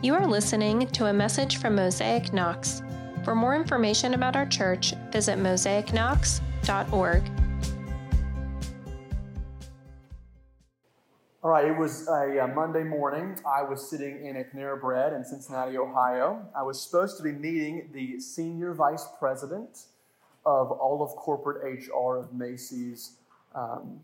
You 0.00 0.14
are 0.14 0.28
listening 0.28 0.86
to 0.86 1.06
a 1.06 1.12
message 1.12 1.56
from 1.56 1.74
Mosaic 1.74 2.32
Knox. 2.32 2.82
For 3.24 3.34
more 3.34 3.56
information 3.56 4.14
about 4.14 4.36
our 4.36 4.46
church, 4.46 4.94
visit 5.10 5.38
mosaicknox.org. 5.40 7.22
All 11.42 11.50
right, 11.50 11.64
it 11.64 11.76
was 11.76 12.06
a, 12.06 12.44
uh, 12.44 12.46
Monday 12.46 12.84
morning. 12.84 13.40
I 13.44 13.64
was 13.64 13.90
sitting 13.90 14.24
in 14.24 14.36
a 14.36 14.44
Panera 14.44 14.80
Bread 14.80 15.14
in 15.14 15.24
Cincinnati, 15.24 15.76
Ohio. 15.76 16.46
I 16.56 16.62
was 16.62 16.80
supposed 16.80 17.16
to 17.16 17.24
be 17.24 17.32
meeting 17.32 17.90
the 17.92 18.20
senior 18.20 18.74
vice 18.74 19.08
president 19.18 19.86
of 20.46 20.70
all 20.70 21.02
of 21.02 21.10
corporate 21.16 21.80
HR 21.88 22.18
of 22.18 22.32
Macy's 22.32 23.16
um, 23.52 23.98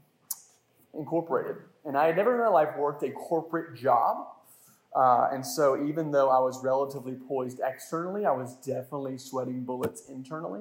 Incorporated. 0.92 1.56
And 1.84 1.96
I 1.96 2.06
had 2.06 2.16
never 2.16 2.34
in 2.34 2.40
my 2.40 2.48
life 2.48 2.76
worked 2.76 3.04
a 3.04 3.10
corporate 3.10 3.76
job. 3.76 4.33
Uh, 4.94 5.28
and 5.32 5.44
so, 5.44 5.84
even 5.84 6.12
though 6.12 6.30
I 6.30 6.38
was 6.38 6.62
relatively 6.62 7.14
poised 7.14 7.60
externally, 7.64 8.24
I 8.26 8.30
was 8.30 8.54
definitely 8.56 9.18
sweating 9.18 9.64
bullets 9.64 10.08
internally. 10.08 10.60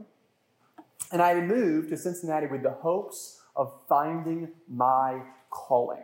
And 1.11 1.21
I 1.21 1.39
moved 1.39 1.89
to 1.89 1.97
Cincinnati 1.97 2.47
with 2.47 2.63
the 2.63 2.71
hopes 2.71 3.41
of 3.55 3.71
finding 3.87 4.49
my 4.67 5.21
calling, 5.51 6.01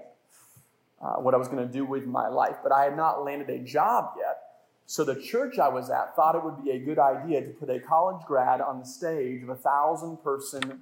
uh, 1.02 1.16
what 1.16 1.34
I 1.34 1.38
was 1.38 1.48
going 1.48 1.66
to 1.66 1.74
do 1.74 1.86
with 1.86 2.06
my 2.06 2.28
life. 2.28 2.58
But 2.62 2.72
I 2.72 2.84
had 2.84 2.96
not 2.96 3.24
landed 3.24 3.50
a 3.50 3.58
job 3.58 4.12
yet. 4.20 4.38
So, 4.86 5.04
the 5.04 5.20
church 5.20 5.58
I 5.58 5.70
was 5.70 5.90
at 5.90 6.16
thought 6.16 6.36
it 6.36 6.44
would 6.44 6.64
be 6.64 6.70
a 6.70 6.80
good 6.80 7.00
idea 7.00 7.42
to 7.42 7.50
put 7.50 7.72
a 7.72 7.80
college 7.80 8.24
grad 8.28 8.62
on 8.62 8.80
the 8.80 8.86
stage 8.86 9.42
of 9.42 9.50
a 9.50 9.56
thousand 9.56 10.18
person 10.18 10.82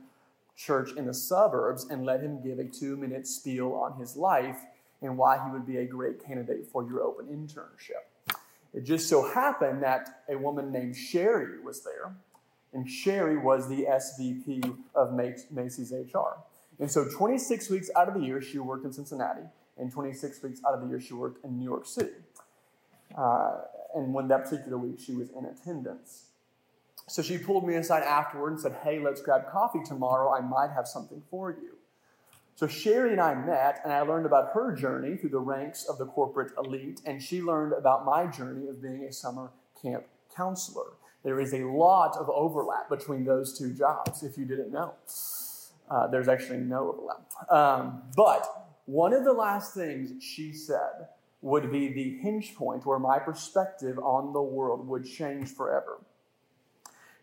church 0.58 0.90
in 0.98 1.06
the 1.06 1.14
suburbs 1.14 1.88
and 1.90 2.04
let 2.04 2.20
him 2.20 2.42
give 2.44 2.60
a 2.60 2.66
two 2.66 2.98
minute 2.98 3.28
spiel 3.28 3.74
on 3.74 3.98
his 4.00 4.18
life 4.18 4.58
and 5.02 5.18
why 5.18 5.44
he 5.44 5.52
would 5.52 5.66
be 5.66 5.78
a 5.78 5.86
great 5.86 6.24
candidate 6.24 6.68
for 6.68 6.84
your 6.84 7.02
open 7.02 7.28
internship. 7.28 8.36
It 8.74 8.84
just 8.84 9.08
so 9.08 9.28
happened 9.28 9.84
that 9.84 10.24
a 10.30 10.38
woman 10.38 10.72
named 10.72 10.96
Sherry 10.96 11.60
was 11.60 11.84
there, 11.84 12.16
and 12.74 12.90
Sherry 12.90 13.38
was 13.38 13.68
the 13.70 13.86
SVP 13.90 14.78
of 14.94 15.14
Macy's 15.14 15.92
HR. 15.92 16.40
And 16.80 16.92
so 16.92 17.08
26 17.10 17.70
weeks 17.70 17.90
out 17.96 18.08
of 18.08 18.14
the 18.14 18.20
year, 18.22 18.42
she 18.42 18.60
worked 18.60 18.86
in 18.86 18.94
Cincinnati, 18.94 19.44
and 19.78 19.92
26 19.92 20.44
weeks 20.44 20.62
out 20.68 20.74
of 20.74 20.82
the 20.82 20.88
year, 20.88 21.00
she 21.00 21.14
worked 21.14 21.44
in 21.44 21.58
New 21.58 21.66
York 21.66 21.86
City. 21.86 22.12
Uh, 23.18 23.62
and 23.96 24.14
when 24.14 24.28
that 24.28 24.44
particular 24.44 24.78
week, 24.78 25.00
she 25.00 25.14
was 25.14 25.30
in 25.32 25.46
attendance. 25.46 26.26
So 27.08 27.22
she 27.22 27.38
pulled 27.38 27.66
me 27.66 27.76
aside 27.76 28.04
afterward 28.04 28.52
and 28.52 28.60
said, 28.60 28.78
Hey, 28.84 29.00
let's 29.00 29.22
grab 29.22 29.50
coffee 29.50 29.82
tomorrow. 29.84 30.34
I 30.34 30.42
might 30.42 30.72
have 30.72 30.88
something 30.88 31.24
for 31.32 31.52
you. 31.52 31.77
So 32.58 32.66
Sherry 32.66 33.12
and 33.12 33.22
I 33.22 33.36
met, 33.36 33.82
and 33.84 33.94
I 33.94 34.02
learned 34.02 34.26
about 34.26 34.50
her 34.56 34.74
journey 34.74 35.16
through 35.16 35.30
the 35.30 35.40
ranks 35.40 35.86
of 35.86 36.00
the 36.00 36.08
corporate 36.08 36.54
elite, 36.58 37.02
and 37.06 37.22
she 37.22 37.40
learned 37.40 37.74
about 37.74 38.04
my 38.04 38.26
journey 38.26 38.68
of 38.68 38.82
being 38.82 39.04
a 39.04 39.14
summer 39.14 39.52
camp 39.80 40.06
counselor. 40.36 40.94
There 41.24 41.40
is 41.40 41.54
a 41.54 41.66
lot 41.66 42.18
of 42.18 42.28
overlap 42.32 42.90
between 42.90 43.26
those 43.26 43.56
two 43.56 43.74
jobs, 43.74 44.24
if 44.24 44.40
you 44.40 44.46
didn't 44.46 44.72
know. 44.72 44.96
Uh, 45.88 46.08
there's 46.08 46.28
actually 46.28 46.58
no 46.58 46.96
overlap. 46.96 47.52
Um, 47.52 48.02
but 48.16 48.72
one 48.88 49.14
of 49.14 49.24
the 49.24 49.34
last 49.34 49.76
things 49.76 50.24
she 50.24 50.52
said 50.52 51.10
would 51.44 51.72
be 51.72 51.90
the 51.90 52.18
hinge 52.24 52.56
point 52.56 52.88
where 52.88 52.98
my 52.98 53.20
perspective 53.20 54.00
on 54.00 54.34
the 54.34 54.42
world 54.42 54.88
would 54.88 55.06
change 55.06 55.50
forever. 55.50 56.00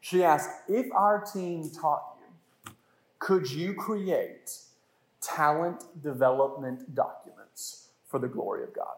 She 0.00 0.22
asked, 0.22 0.50
If 0.68 0.86
our 0.92 1.24
team 1.24 1.70
taught 1.70 2.18
you, 2.20 2.72
could 3.18 3.50
you 3.50 3.74
create 3.74 4.60
talent 5.26 5.84
development 6.02 6.94
documents 6.94 7.88
for 8.06 8.18
the 8.18 8.28
glory 8.28 8.64
of 8.64 8.74
God. 8.74 8.96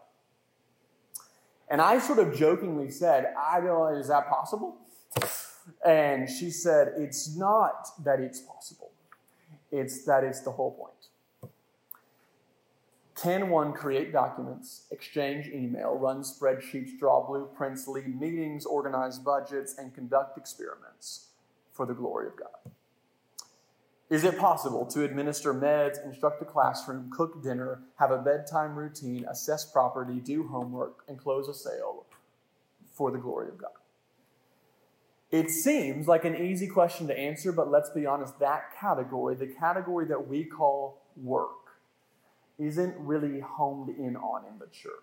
And 1.69 1.81
I 1.81 1.99
sort 1.99 2.19
of 2.19 2.35
jokingly 2.35 2.89
said, 2.89 3.33
I 3.37 3.59
don't 3.59 3.95
is 3.95 4.07
that 4.07 4.29
possible? 4.29 4.77
And 5.85 6.29
she 6.29 6.49
said, 6.49 6.93
It's 6.97 7.35
not 7.35 7.87
that 8.03 8.19
it's 8.19 8.39
possible, 8.39 8.91
it's 9.71 10.05
that 10.05 10.23
it's 10.23 10.41
the 10.41 10.51
whole 10.51 10.71
point. 10.71 10.93
Can 13.21 13.49
one 13.49 13.73
create 13.73 14.13
documents, 14.13 14.85
exchange 14.91 15.47
email, 15.47 15.95
run 15.95 16.21
spreadsheets, 16.21 16.97
draw 16.99 17.25
blueprints, 17.25 17.87
lead 17.87 18.19
meetings, 18.19 18.63
organize 18.65 19.17
budgets, 19.17 19.75
and 19.79 19.93
conduct 19.93 20.37
experiments 20.37 21.29
for 21.73 21.87
the 21.87 21.95
glory 21.95 22.27
of 22.27 22.37
God? 22.37 22.71
Is 24.09 24.23
it 24.23 24.37
possible 24.37 24.85
to 24.87 25.03
administer 25.03 25.53
meds, 25.53 26.03
instruct 26.05 26.41
a 26.41 26.45
classroom, 26.45 27.11
cook 27.11 27.43
dinner, 27.43 27.81
have 27.99 28.11
a 28.11 28.17
bedtime 28.17 28.75
routine, 28.75 29.25
assess 29.29 29.69
property, 29.69 30.21
do 30.21 30.47
homework, 30.47 31.03
and 31.09 31.17
close 31.17 31.49
a 31.49 31.53
sale 31.53 32.05
for 32.93 33.11
the 33.11 33.17
glory 33.17 33.49
of 33.49 33.57
God? 33.57 33.71
It 35.29 35.49
seems 35.49 36.07
like 36.07 36.23
an 36.23 36.37
easy 36.37 36.67
question 36.67 37.07
to 37.07 37.19
answer, 37.19 37.51
but 37.51 37.69
let's 37.69 37.89
be 37.89 38.05
honest, 38.05 38.39
that 38.39 38.73
category, 38.79 39.35
the 39.35 39.47
category 39.47 40.05
that 40.05 40.25
we 40.25 40.45
call 40.45 41.01
work, 41.17 41.51
isn't 42.57 42.95
really 42.97 43.41
homed 43.41 43.89
in 43.89 44.15
on 44.15 44.45
in 44.45 44.57
the 44.57 44.67
church. 44.67 44.93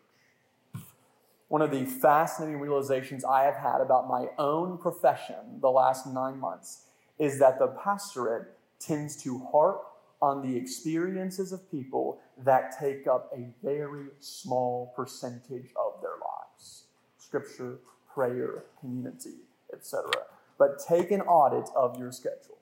One 1.49 1.61
of 1.61 1.71
the 1.71 1.85
fascinating 1.85 2.59
realizations 2.59 3.23
I 3.23 3.45
have 3.45 3.57
had 3.57 3.83
about 3.83 4.09
my 4.09 4.29
own 4.39 4.79
profession 4.79 5.61
the 5.61 5.71
last 5.71 6.07
nine 6.07 6.41
months 6.41 6.87
is 7.19 7.39
that 7.39 7.59
the 7.59 7.69
pastorate 7.69 8.54
tends 8.87 9.23
to 9.23 9.39
harp 9.51 9.83
on 10.21 10.43
the 10.43 10.57
experiences 10.57 11.53
of 11.53 11.71
people 11.71 12.19
that 12.45 12.75
take 12.81 13.07
up 13.07 13.31
a 13.37 13.49
very 13.63 14.07
small 14.21 14.93
percentage 14.97 15.71
of 15.77 16.01
their 16.01 16.13
lives 16.13 16.85
scripture, 17.19 17.79
prayer, 18.13 18.65
community, 18.81 19.35
etc. 19.73 20.11
But 20.59 20.79
take 20.87 21.11
an 21.11 21.21
audit 21.23 21.69
of 21.75 21.99
your 21.99 22.13
schedule. 22.13 22.59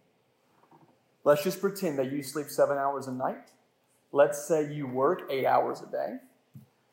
Let's 1.24 1.44
just 1.44 1.60
pretend 1.60 1.98
that 1.98 2.10
you 2.10 2.22
sleep 2.22 2.48
seven 2.48 2.78
hours 2.78 3.06
a 3.06 3.12
night. 3.12 3.50
Let's 4.12 4.46
say 4.46 4.72
you 4.72 4.86
work 4.86 5.22
eight 5.30 5.46
hours 5.46 5.82
a 5.82 5.90
day. 5.90 6.16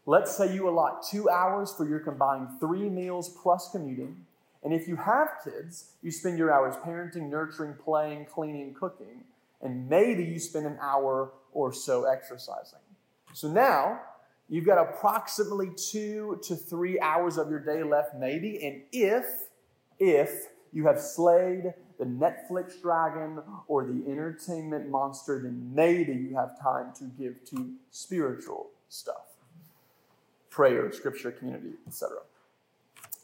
Let's 0.06 0.35
say 0.35 0.53
you 0.53 0.69
allot 0.69 1.03
two 1.09 1.29
hours 1.29 1.73
for 1.75 1.88
your 1.88 2.00
combined 2.00 2.59
three 2.59 2.90
meals 2.90 3.29
plus 3.41 3.69
commuting. 3.72 4.25
And 4.64 4.74
if 4.74 4.88
you 4.88 4.97
have 4.97 5.30
kids, 5.44 5.92
you 6.02 6.12
spend 6.12 6.38
your 6.38 6.52
hours 6.52 6.75
parenting, 6.75 7.30
nurturing, 7.30 7.75
playing, 7.75 8.25
cleaning, 8.25 8.74
cooking, 8.74 9.24
and 9.62 9.88
maybe 9.88 10.24
you 10.24 10.40
spend 10.40 10.66
an 10.66 10.78
hour 10.81 11.31
or 11.53 11.72
so 11.74 12.06
exercising. 12.06 12.80
So 13.34 13.50
now 13.50 14.02
you've 14.50 14.66
got 14.66 14.78
approximately 14.78 15.70
two 15.75 16.40
to 16.44 16.56
three 16.56 17.00
hours 17.00 17.38
of 17.38 17.50
your 17.50 17.59
day 17.59 17.84
left, 17.84 18.16
maybe. 18.16 18.66
And 18.66 18.81
if, 18.92 19.25
if 19.97 20.47
you 20.74 20.88
have 20.88 21.00
slayed 21.00 21.74
the 21.97 22.06
Netflix 22.06 22.81
dragon 22.81 23.41
or 23.68 23.86
the 23.86 24.09
entertainment 24.09 24.90
monster, 24.90 25.41
then 25.41 25.72
maybe 25.74 26.14
you 26.14 26.36
have 26.36 26.59
time 26.62 26.94
to 27.00 27.06
give 27.06 27.44
to 27.46 27.74
spiritual 27.91 28.70
stuff 28.90 29.16
prayer, 30.50 30.91
scripture, 30.91 31.31
community, 31.31 31.74
etc. 31.88 32.18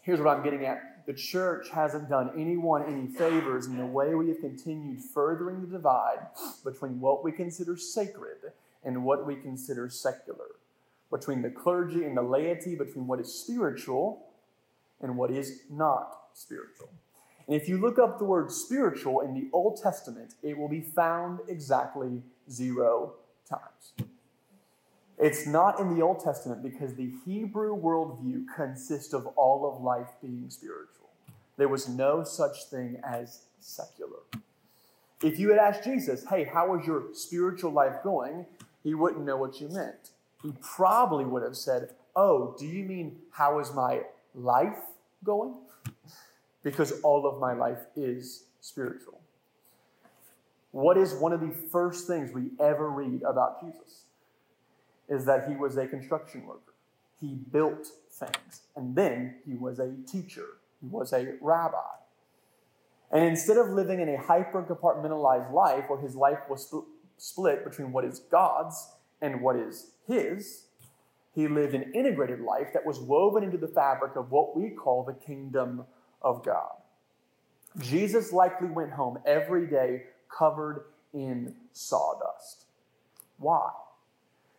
Here's 0.03 0.21
what 0.21 0.37
I'm 0.37 0.43
getting 0.43 0.65
at 0.65 0.94
the 1.05 1.13
church 1.13 1.69
hasn't 1.69 2.09
done 2.09 2.31
anyone 2.35 2.83
any 2.83 3.07
favors 3.07 3.67
in 3.67 3.77
the 3.77 3.85
way 3.85 4.15
we 4.15 4.29
have 4.29 4.39
continued 4.39 4.99
furthering 4.99 5.61
the 5.61 5.67
divide 5.67 6.27
between 6.63 6.99
what 6.99 7.23
we 7.23 7.31
consider 7.31 7.77
sacred 7.77 8.53
and 8.83 9.03
what 9.03 9.25
we 9.25 9.35
consider 9.35 9.89
secular, 9.89 10.47
between 11.11 11.41
the 11.41 11.49
clergy 11.49 12.03
and 12.03 12.15
the 12.17 12.21
laity, 12.21 12.75
between 12.75 13.07
what 13.07 13.19
is 13.19 13.33
spiritual 13.33 14.27
and 15.01 15.17
what 15.17 15.31
is 15.31 15.61
not 15.69 16.17
spiritual. 16.33 16.89
And 17.47 17.55
if 17.55 17.69
you 17.69 17.77
look 17.79 17.99
up 17.99 18.17
the 18.17 18.25
word 18.25 18.51
spiritual 18.51 19.21
in 19.21 19.33
the 19.33 19.47
Old 19.53 19.79
Testament, 19.81 20.33
it 20.41 20.57
will 20.57 20.69
be 20.69 20.81
found 20.81 21.39
exactly 21.47 22.23
zero 22.49 23.13
times. 23.47 24.09
It's 25.25 25.47
not 25.47 25.79
in 25.79 25.95
the 25.95 26.03
Old 26.03 26.19
Testament 26.19 26.61
because 26.61 26.93
the 26.93 27.11
Hebrew 27.25 27.75
worldview 27.75 28.45
consists 28.55 29.11
of 29.11 29.25
all 29.25 29.67
of 29.67 29.81
life 29.81 30.09
being 30.21 30.51
spiritual. 30.51 31.09
There 31.57 31.67
was 31.67 31.89
no 31.89 32.23
such 32.23 32.65
thing 32.65 33.01
as 33.03 33.41
secular. 33.59 34.19
If 35.23 35.39
you 35.39 35.49
had 35.49 35.57
asked 35.57 35.83
Jesus, 35.83 36.27
hey, 36.29 36.43
how 36.43 36.79
is 36.79 36.85
your 36.85 37.05
spiritual 37.13 37.71
life 37.71 38.03
going? 38.03 38.45
He 38.83 38.93
wouldn't 38.93 39.25
know 39.25 39.35
what 39.35 39.59
you 39.59 39.67
meant. 39.67 40.11
He 40.43 40.53
probably 40.61 41.25
would 41.25 41.41
have 41.41 41.57
said, 41.57 41.89
oh, 42.15 42.55
do 42.59 42.67
you 42.67 42.83
mean 42.83 43.17
how 43.31 43.57
is 43.57 43.73
my 43.73 44.01
life 44.35 44.77
going? 45.23 45.55
Because 46.61 46.99
all 47.01 47.25
of 47.25 47.39
my 47.39 47.53
life 47.53 47.79
is 47.95 48.43
spiritual. 48.61 49.19
What 50.69 50.99
is 50.99 51.15
one 51.15 51.33
of 51.33 51.41
the 51.41 51.55
first 51.71 52.05
things 52.05 52.31
we 52.31 52.51
ever 52.59 52.91
read 52.91 53.23
about 53.23 53.65
Jesus? 53.65 54.03
Is 55.09 55.25
that 55.25 55.47
he 55.47 55.55
was 55.55 55.77
a 55.77 55.87
construction 55.87 56.45
worker. 56.45 56.73
He 57.19 57.35
built 57.51 57.87
things. 58.11 58.61
And 58.75 58.95
then 58.95 59.35
he 59.45 59.55
was 59.55 59.79
a 59.79 59.93
teacher, 60.07 60.45
he 60.81 60.87
was 60.87 61.13
a 61.13 61.35
rabbi. 61.41 61.77
And 63.11 63.23
instead 63.23 63.57
of 63.57 63.69
living 63.69 63.99
in 64.01 64.09
a 64.09 64.17
hyper 64.17 64.63
compartmentalized 64.63 65.53
life 65.53 65.85
where 65.87 65.99
his 65.99 66.15
life 66.15 66.39
was 66.49 66.73
split 67.17 67.63
between 67.63 67.91
what 67.91 68.03
is 68.03 68.19
God's 68.19 68.89
and 69.21 69.41
what 69.41 69.55
is 69.55 69.91
his, 70.07 70.65
he 71.33 71.47
lived 71.47 71.75
an 71.75 71.91
integrated 71.93 72.41
life 72.41 72.67
that 72.73 72.85
was 72.85 72.99
woven 72.99 73.43
into 73.43 73.57
the 73.57 73.67
fabric 73.67 74.15
of 74.15 74.31
what 74.31 74.55
we 74.55 74.69
call 74.69 75.03
the 75.03 75.13
kingdom 75.13 75.85
of 76.21 76.43
God. 76.43 76.71
Jesus 77.79 78.31
likely 78.31 78.69
went 78.69 78.91
home 78.91 79.19
every 79.25 79.67
day 79.67 80.03
covered 80.29 80.85
in 81.13 81.55
sawdust. 81.73 82.65
Why? 83.37 83.69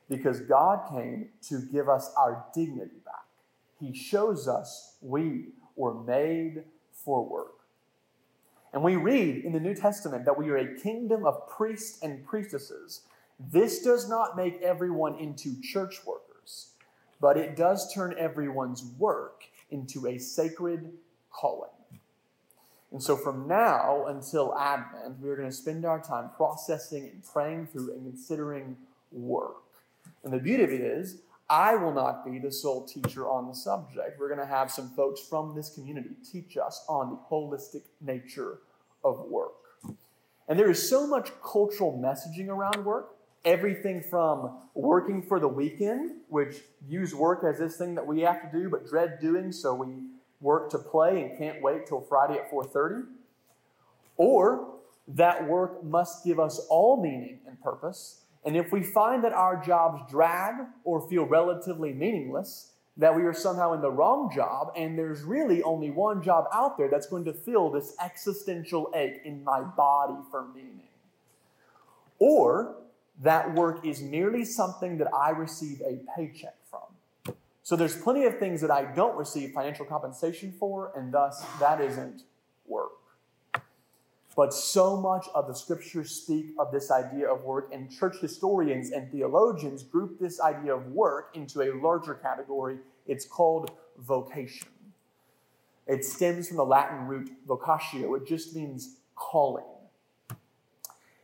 Because 0.08 0.40
God 0.40 0.88
came 0.90 1.30
to 1.48 1.60
give 1.72 1.88
us 1.88 2.12
our 2.16 2.44
dignity 2.54 3.00
back. 3.04 3.26
He 3.80 3.92
shows 3.94 4.46
us 4.46 4.96
we 5.00 5.48
were 5.74 5.94
made 5.94 6.64
for 6.92 7.24
work. 7.24 7.52
And 8.72 8.82
we 8.82 8.96
read 8.96 9.44
in 9.44 9.52
the 9.52 9.60
New 9.60 9.74
Testament 9.74 10.24
that 10.24 10.38
we 10.38 10.50
are 10.50 10.56
a 10.56 10.78
kingdom 10.78 11.24
of 11.24 11.48
priests 11.48 12.02
and 12.02 12.24
priestesses. 12.24 13.02
This 13.38 13.82
does 13.82 14.08
not 14.08 14.36
make 14.36 14.60
everyone 14.62 15.18
into 15.18 15.60
church 15.60 16.00
workers, 16.06 16.70
but 17.20 17.36
it 17.36 17.56
does 17.56 17.92
turn 17.92 18.14
everyone's 18.18 18.84
work 18.98 19.44
into 19.70 20.06
a 20.06 20.18
sacred 20.18 20.92
calling. 21.30 21.70
And 22.92 23.02
so 23.02 23.16
from 23.16 23.46
now 23.46 24.06
until 24.06 24.56
Advent, 24.56 25.20
we're 25.20 25.36
going 25.36 25.50
to 25.50 25.54
spend 25.54 25.84
our 25.84 26.00
time 26.00 26.30
processing 26.36 27.10
and 27.12 27.24
praying 27.24 27.66
through 27.66 27.92
and 27.92 28.04
considering 28.04 28.76
work. 29.12 29.65
And 30.26 30.34
the 30.34 30.40
beauty 30.40 30.64
of 30.64 30.72
it 30.72 30.80
is, 30.80 31.20
I 31.48 31.76
will 31.76 31.92
not 31.92 32.24
be 32.24 32.40
the 32.40 32.50
sole 32.50 32.84
teacher 32.84 33.28
on 33.28 33.46
the 33.46 33.54
subject. 33.54 34.18
We're 34.18 34.26
going 34.26 34.40
to 34.40 34.52
have 34.52 34.72
some 34.72 34.90
folks 34.90 35.20
from 35.20 35.54
this 35.54 35.72
community 35.72 36.16
teach 36.28 36.56
us 36.56 36.84
on 36.88 37.10
the 37.10 37.18
holistic 37.30 37.82
nature 38.00 38.58
of 39.04 39.20
work. 39.30 39.52
And 40.48 40.58
there 40.58 40.68
is 40.68 40.90
so 40.90 41.06
much 41.06 41.30
cultural 41.44 41.96
messaging 41.96 42.48
around 42.48 42.84
work. 42.84 43.14
Everything 43.44 44.02
from 44.02 44.58
working 44.74 45.22
for 45.22 45.38
the 45.38 45.46
weekend, 45.46 46.10
which 46.28 46.56
views 46.88 47.14
work 47.14 47.44
as 47.44 47.60
this 47.60 47.76
thing 47.76 47.94
that 47.94 48.04
we 48.04 48.22
have 48.22 48.42
to 48.42 48.58
do 48.58 48.68
but 48.68 48.84
dread 48.84 49.20
doing, 49.20 49.52
so 49.52 49.74
we 49.74 50.08
work 50.40 50.68
to 50.70 50.78
play 50.78 51.22
and 51.22 51.38
can't 51.38 51.62
wait 51.62 51.86
till 51.86 52.00
Friday 52.00 52.34
at 52.34 52.50
4:30, 52.50 53.06
or 54.16 54.74
that 55.06 55.46
work 55.46 55.84
must 55.84 56.24
give 56.24 56.40
us 56.40 56.58
all 56.68 57.00
meaning 57.00 57.38
and 57.46 57.62
purpose 57.62 58.22
and 58.46 58.56
if 58.56 58.70
we 58.70 58.82
find 58.82 59.24
that 59.24 59.32
our 59.32 59.60
jobs 59.60 60.08
drag 60.10 60.54
or 60.84 61.06
feel 61.08 61.24
relatively 61.24 61.92
meaningless, 61.92 62.70
that 62.96 63.14
we 63.14 63.24
are 63.24 63.34
somehow 63.34 63.72
in 63.74 63.80
the 63.80 63.90
wrong 63.90 64.30
job, 64.34 64.68
and 64.76 64.96
there's 64.98 65.22
really 65.22 65.62
only 65.64 65.90
one 65.90 66.22
job 66.22 66.46
out 66.52 66.78
there 66.78 66.88
that's 66.88 67.06
going 67.06 67.24
to 67.24 67.32
fill 67.32 67.70
this 67.70 67.94
existential 68.02 68.90
ache 68.94 69.20
in 69.24 69.44
my 69.44 69.60
body 69.60 70.16
for 70.30 70.46
meaning. 70.54 70.88
Or 72.18 72.76
that 73.22 73.52
work 73.54 73.84
is 73.84 74.00
merely 74.00 74.44
something 74.44 74.96
that 74.98 75.12
I 75.12 75.30
receive 75.30 75.82
a 75.82 75.98
paycheck 76.16 76.54
from. 76.70 77.34
So 77.62 77.74
there's 77.74 77.96
plenty 77.96 78.24
of 78.24 78.38
things 78.38 78.60
that 78.60 78.70
I 78.70 78.84
don't 78.94 79.16
receive 79.16 79.50
financial 79.52 79.84
compensation 79.84 80.54
for, 80.58 80.92
and 80.96 81.12
thus 81.12 81.44
that 81.58 81.80
isn't 81.80 82.22
work. 82.66 82.92
But 84.36 84.52
so 84.52 85.00
much 85.00 85.26
of 85.34 85.48
the 85.48 85.54
scriptures 85.54 86.10
speak 86.10 86.48
of 86.58 86.70
this 86.70 86.90
idea 86.90 87.32
of 87.32 87.42
work, 87.42 87.70
and 87.72 87.90
church 87.90 88.16
historians 88.20 88.90
and 88.90 89.10
theologians 89.10 89.82
group 89.82 90.20
this 90.20 90.40
idea 90.40 90.76
of 90.76 90.88
work 90.88 91.30
into 91.34 91.62
a 91.62 91.72
larger 91.80 92.14
category. 92.14 92.78
It's 93.06 93.24
called 93.24 93.70
vocation. 93.96 94.68
It 95.86 96.04
stems 96.04 96.48
from 96.48 96.58
the 96.58 96.66
Latin 96.66 97.06
root 97.06 97.30
vocatio, 97.48 98.14
it 98.16 98.26
just 98.26 98.54
means 98.54 98.96
calling. 99.14 99.64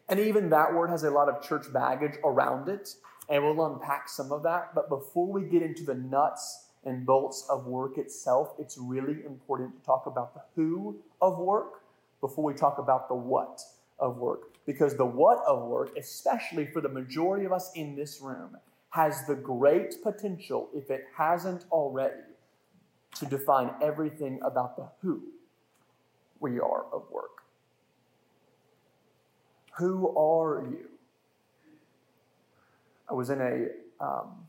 And 0.08 0.18
even 0.18 0.48
that 0.50 0.72
word 0.72 0.88
has 0.88 1.04
a 1.04 1.10
lot 1.10 1.28
of 1.28 1.42
church 1.46 1.70
baggage 1.70 2.14
around 2.24 2.68
it, 2.68 2.94
and 3.28 3.44
we'll 3.44 3.66
unpack 3.66 4.08
some 4.08 4.32
of 4.32 4.42
that. 4.44 4.74
But 4.74 4.88
before 4.88 5.26
we 5.26 5.42
get 5.42 5.62
into 5.62 5.84
the 5.84 5.94
nuts 5.94 6.68
and 6.84 7.04
bolts 7.04 7.46
of 7.50 7.66
work 7.66 7.98
itself, 7.98 8.54
it's 8.58 8.78
really 8.78 9.24
important 9.24 9.76
to 9.78 9.84
talk 9.84 10.06
about 10.06 10.34
the 10.34 10.40
who 10.54 10.96
of 11.20 11.38
work 11.38 11.81
before 12.22 12.44
we 12.44 12.54
talk 12.54 12.78
about 12.78 13.08
the 13.08 13.14
what 13.14 13.60
of 13.98 14.16
work. 14.16 14.54
Because 14.64 14.96
the 14.96 15.04
what 15.04 15.38
of 15.46 15.68
work, 15.68 15.90
especially 15.98 16.64
for 16.64 16.80
the 16.80 16.88
majority 16.88 17.44
of 17.44 17.52
us 17.52 17.72
in 17.74 17.94
this 17.94 18.20
room, 18.22 18.56
has 18.90 19.26
the 19.26 19.34
great 19.34 20.02
potential, 20.02 20.70
if 20.74 20.90
it 20.90 21.04
hasn't 21.14 21.64
already, 21.70 22.22
to 23.16 23.26
define 23.26 23.70
everything 23.82 24.40
about 24.42 24.76
the 24.76 24.88
who 25.00 25.20
we 26.40 26.58
are 26.58 26.84
of 26.92 27.02
work. 27.10 27.42
Who 29.78 30.16
are 30.16 30.64
you? 30.70 30.88
I 33.10 33.14
was 33.14 33.30
in 33.30 33.40
a 33.40 34.04
um, 34.04 34.46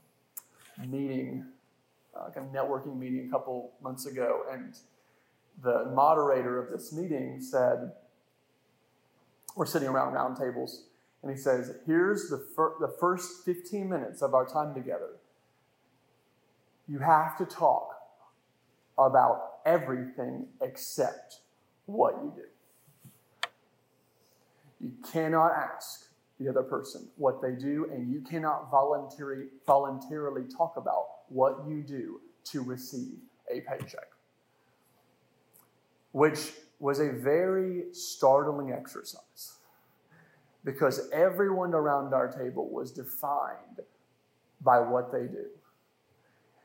meeting, 0.88 1.46
uh, 2.16 2.26
like 2.26 2.36
a 2.36 2.42
networking 2.56 2.98
meeting 2.98 3.28
a 3.28 3.32
couple 3.32 3.72
months 3.82 4.06
ago, 4.06 4.44
and 4.52 4.76
the 5.62 5.92
moderator 5.94 6.62
of 6.62 6.72
this 6.72 6.94
meeting 6.94 7.40
said, 7.42 7.92
We're 9.56 9.66
sitting 9.66 9.88
around 9.88 10.14
round 10.14 10.38
tables, 10.38 10.86
and 11.22 11.32
he 11.32 11.38
says, 11.38 11.76
Here's 11.86 12.30
the, 12.30 12.46
fir- 12.56 12.76
the 12.80 12.94
first 13.00 13.46
15 13.46 13.90
minutes 13.90 14.22
of 14.22 14.34
our 14.34 14.46
time 14.46 14.74
together. 14.74 15.18
You 16.88 17.00
have 17.00 17.38
to 17.38 17.46
talk 17.46 17.96
about 18.98 19.54
everything 19.66 20.48
except 20.62 21.40
what 21.86 22.16
you 22.22 22.34
do. 22.36 23.50
You 24.82 24.92
cannot 25.12 25.52
ask 25.54 26.08
the 26.40 26.50
other 26.50 26.64
person 26.64 27.08
what 27.16 27.42
they 27.42 27.52
do, 27.52 27.90
and 27.92 28.12
you 28.12 28.22
cannot 28.22 28.70
voluntarily, 28.70 29.46
voluntarily 29.66 30.44
talk 30.56 30.76
about 30.76 31.06
what 31.30 31.64
you 31.68 31.82
do 31.82 32.20
to 32.46 32.62
receive 32.62 33.18
a 33.50 33.62
paycheck 33.62 34.13
which 36.14 36.54
was 36.80 37.00
a 37.00 37.12
very 37.12 37.84
startling 37.92 38.72
exercise 38.72 39.58
because 40.64 41.10
everyone 41.12 41.74
around 41.74 42.14
our 42.14 42.32
table 42.32 42.70
was 42.70 42.92
defined 42.92 43.82
by 44.62 44.80
what 44.80 45.12
they 45.12 45.28
do. 45.28 45.46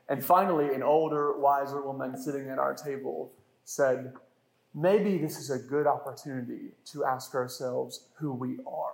And 0.07 0.23
finally, 0.23 0.73
an 0.73 0.81
older, 0.81 1.37
wiser 1.37 1.81
woman 1.81 2.17
sitting 2.17 2.49
at 2.49 2.57
our 2.57 2.73
table 2.73 3.31
said, 3.65 4.13
Maybe 4.73 5.17
this 5.17 5.37
is 5.37 5.49
a 5.49 5.57
good 5.57 5.87
opportunity 5.87 6.71
to 6.91 7.03
ask 7.03 7.33
ourselves 7.33 8.05
who 8.17 8.31
we 8.31 8.57
are. 8.67 8.93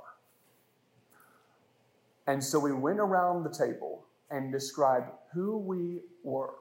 And 2.27 2.43
so 2.43 2.59
we 2.59 2.71
went 2.71 2.99
around 2.99 3.43
the 3.43 3.49
table 3.49 4.05
and 4.31 4.51
described 4.51 5.11
who 5.33 5.57
we 5.57 6.01
were. 6.23 6.53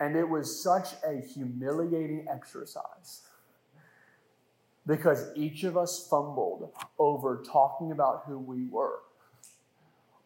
And 0.00 0.16
it 0.16 0.28
was 0.28 0.62
such 0.62 0.88
a 1.06 1.20
humiliating 1.20 2.26
exercise 2.30 3.22
because 4.86 5.30
each 5.34 5.64
of 5.64 5.76
us 5.76 6.06
fumbled 6.08 6.70
over 6.98 7.42
talking 7.46 7.92
about 7.92 8.24
who 8.26 8.38
we 8.38 8.66
were 8.66 9.00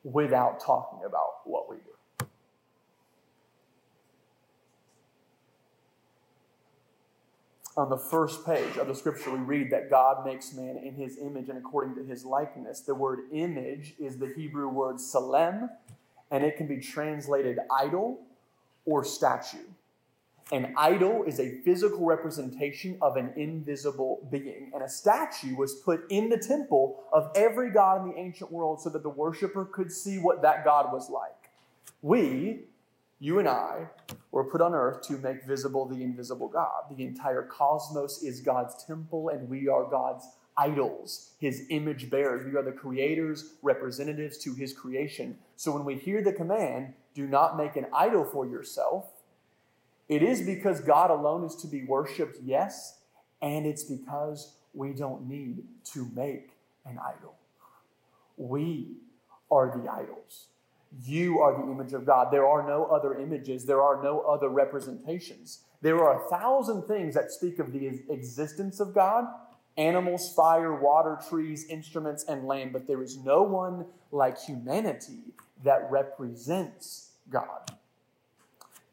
without 0.03 0.61
talking 0.61 1.01
about 1.05 1.41
what 1.45 1.69
we 1.69 1.77
do. 1.77 1.83
On 7.77 7.89
the 7.89 7.97
first 7.97 8.45
page 8.45 8.77
of 8.77 8.89
the 8.89 8.95
scripture, 8.95 9.31
we 9.31 9.39
read 9.39 9.71
that 9.71 9.89
God 9.89 10.27
makes 10.27 10.53
man 10.53 10.77
in 10.79 10.95
his 10.95 11.17
image 11.19 11.49
and 11.49 11.57
according 11.57 11.95
to 11.95 12.03
his 12.03 12.25
likeness. 12.25 12.81
The 12.81 12.95
word 12.95 13.21
image 13.31 13.95
is 14.01 14.19
the 14.19 14.33
Hebrew 14.35 14.69
word 14.69 14.97
tselem, 14.97 15.69
and 16.33 16.43
it 16.43 16.57
can 16.57 16.67
be 16.67 16.79
translated 16.79 17.61
idol 17.71 18.19
or 18.89 19.05
statue. 19.05 19.59
An 20.51 20.73
idol 20.79 21.25
is 21.25 21.39
a 21.39 21.61
physical 21.63 22.07
representation 22.07 22.97
of 23.03 23.19
an 23.19 23.35
invisible 23.37 24.27
being, 24.33 24.71
and 24.73 24.83
a 24.83 24.89
statue 24.89 25.55
was 25.55 25.75
put 25.75 26.11
in 26.11 26.31
the 26.31 26.39
temple 26.39 27.05
of 27.13 27.31
every 27.35 27.71
god 27.71 28.03
in 28.03 28.13
the 28.13 28.19
ancient 28.19 28.51
world 28.51 28.81
so 28.81 28.89
that 28.89 29.03
the 29.03 29.11
worshiper 29.11 29.67
could 29.67 29.93
see 29.93 30.19
what 30.19 30.41
that 30.41 30.65
god 30.65 30.91
was 30.91 31.11
like. 31.11 31.51
We, 32.01 32.61
you 33.21 33.39
and 33.39 33.47
I, 33.47 33.89
were 34.31 34.45
put 34.45 34.63
on 34.63 34.73
earth 34.73 35.03
to 35.09 35.19
make 35.19 35.45
visible 35.45 35.85
the 35.87 36.03
invisible 36.03 36.49
God. 36.49 36.97
The 36.97 37.05
entire 37.05 37.43
cosmos 37.43 38.23
is 38.23 38.41
God's 38.41 38.83
temple, 38.85 39.29
and 39.29 39.51
we 39.51 39.69
are 39.69 39.85
God's 39.85 40.25
idols, 40.59 41.31
his 41.39 41.67
image 41.71 42.11
bearers. 42.11 42.45
We 42.45 42.57
are 42.57 42.63
the 42.63 42.73
creator's 42.73 43.55
representatives 43.63 44.37
to 44.39 44.55
his 44.55 44.73
creation. 44.73 45.39
So 45.57 45.73
when 45.73 45.85
we 45.85 45.95
hear 45.95 46.23
the 46.23 46.33
command, 46.33 46.95
do 47.15 47.27
not 47.27 47.57
make 47.57 47.77
an 47.77 47.87
idol 47.95 48.25
for 48.25 48.47
yourself, 48.47 49.07
it 50.09 50.23
is 50.23 50.43
because 50.43 50.81
God 50.81 51.11
alone 51.11 51.45
is 51.45 51.55
to 51.57 51.67
be 51.67 51.85
worshiped, 51.85 52.39
yes, 52.43 52.99
and 53.43 53.67
it's 53.67 53.85
because 53.85 54.55
we 54.73 54.93
don't 54.93 55.29
need 55.29 55.65
to 55.93 56.11
make 56.15 56.51
an 56.87 56.99
idol. 56.99 57.35
We 58.37 58.97
are 59.51 59.77
the 59.77 59.91
idols. 59.91 60.47
You 61.05 61.41
are 61.41 61.55
the 61.55 61.71
image 61.71 61.93
of 61.93 62.07
God. 62.07 62.33
There 62.33 62.47
are 62.47 62.67
no 62.67 62.87
other 62.87 63.19
images, 63.19 63.65
there 63.67 63.83
are 63.83 64.03
no 64.03 64.21
other 64.21 64.49
representations. 64.49 65.61
There 65.83 66.03
are 66.03 66.25
a 66.25 66.29
thousand 66.31 66.85
things 66.85 67.15
that 67.15 67.31
speak 67.31 67.59
of 67.59 67.73
the 67.73 68.01
existence 68.09 68.81
of 68.81 68.95
God, 68.95 69.27
animals, 69.79 70.35
fire, 70.35 70.75
water, 70.75 71.19
trees, 71.31 71.65
instruments, 71.71 72.25
and 72.25 72.47
land, 72.47 72.73
but 72.73 72.87
there 72.87 73.03
is 73.03 73.17
no 73.17 73.43
one 73.43 73.87
like 74.13 74.39
humanity 74.39 75.33
that 75.65 75.89
represents 75.91 77.13
God. 77.31 77.73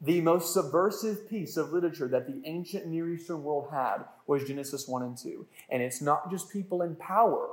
The 0.00 0.20
most 0.20 0.52
subversive 0.52 1.28
piece 1.28 1.56
of 1.56 1.72
literature 1.72 2.08
that 2.08 2.26
the 2.26 2.40
ancient 2.44 2.86
Near 2.86 3.12
Eastern 3.12 3.42
world 3.42 3.68
had 3.72 4.04
was 4.26 4.44
Genesis 4.44 4.86
1 4.86 5.02
and 5.02 5.16
2. 5.16 5.46
And 5.70 5.82
it's 5.82 6.02
not 6.02 6.30
just 6.30 6.50
people 6.50 6.82
in 6.82 6.96
power, 6.96 7.48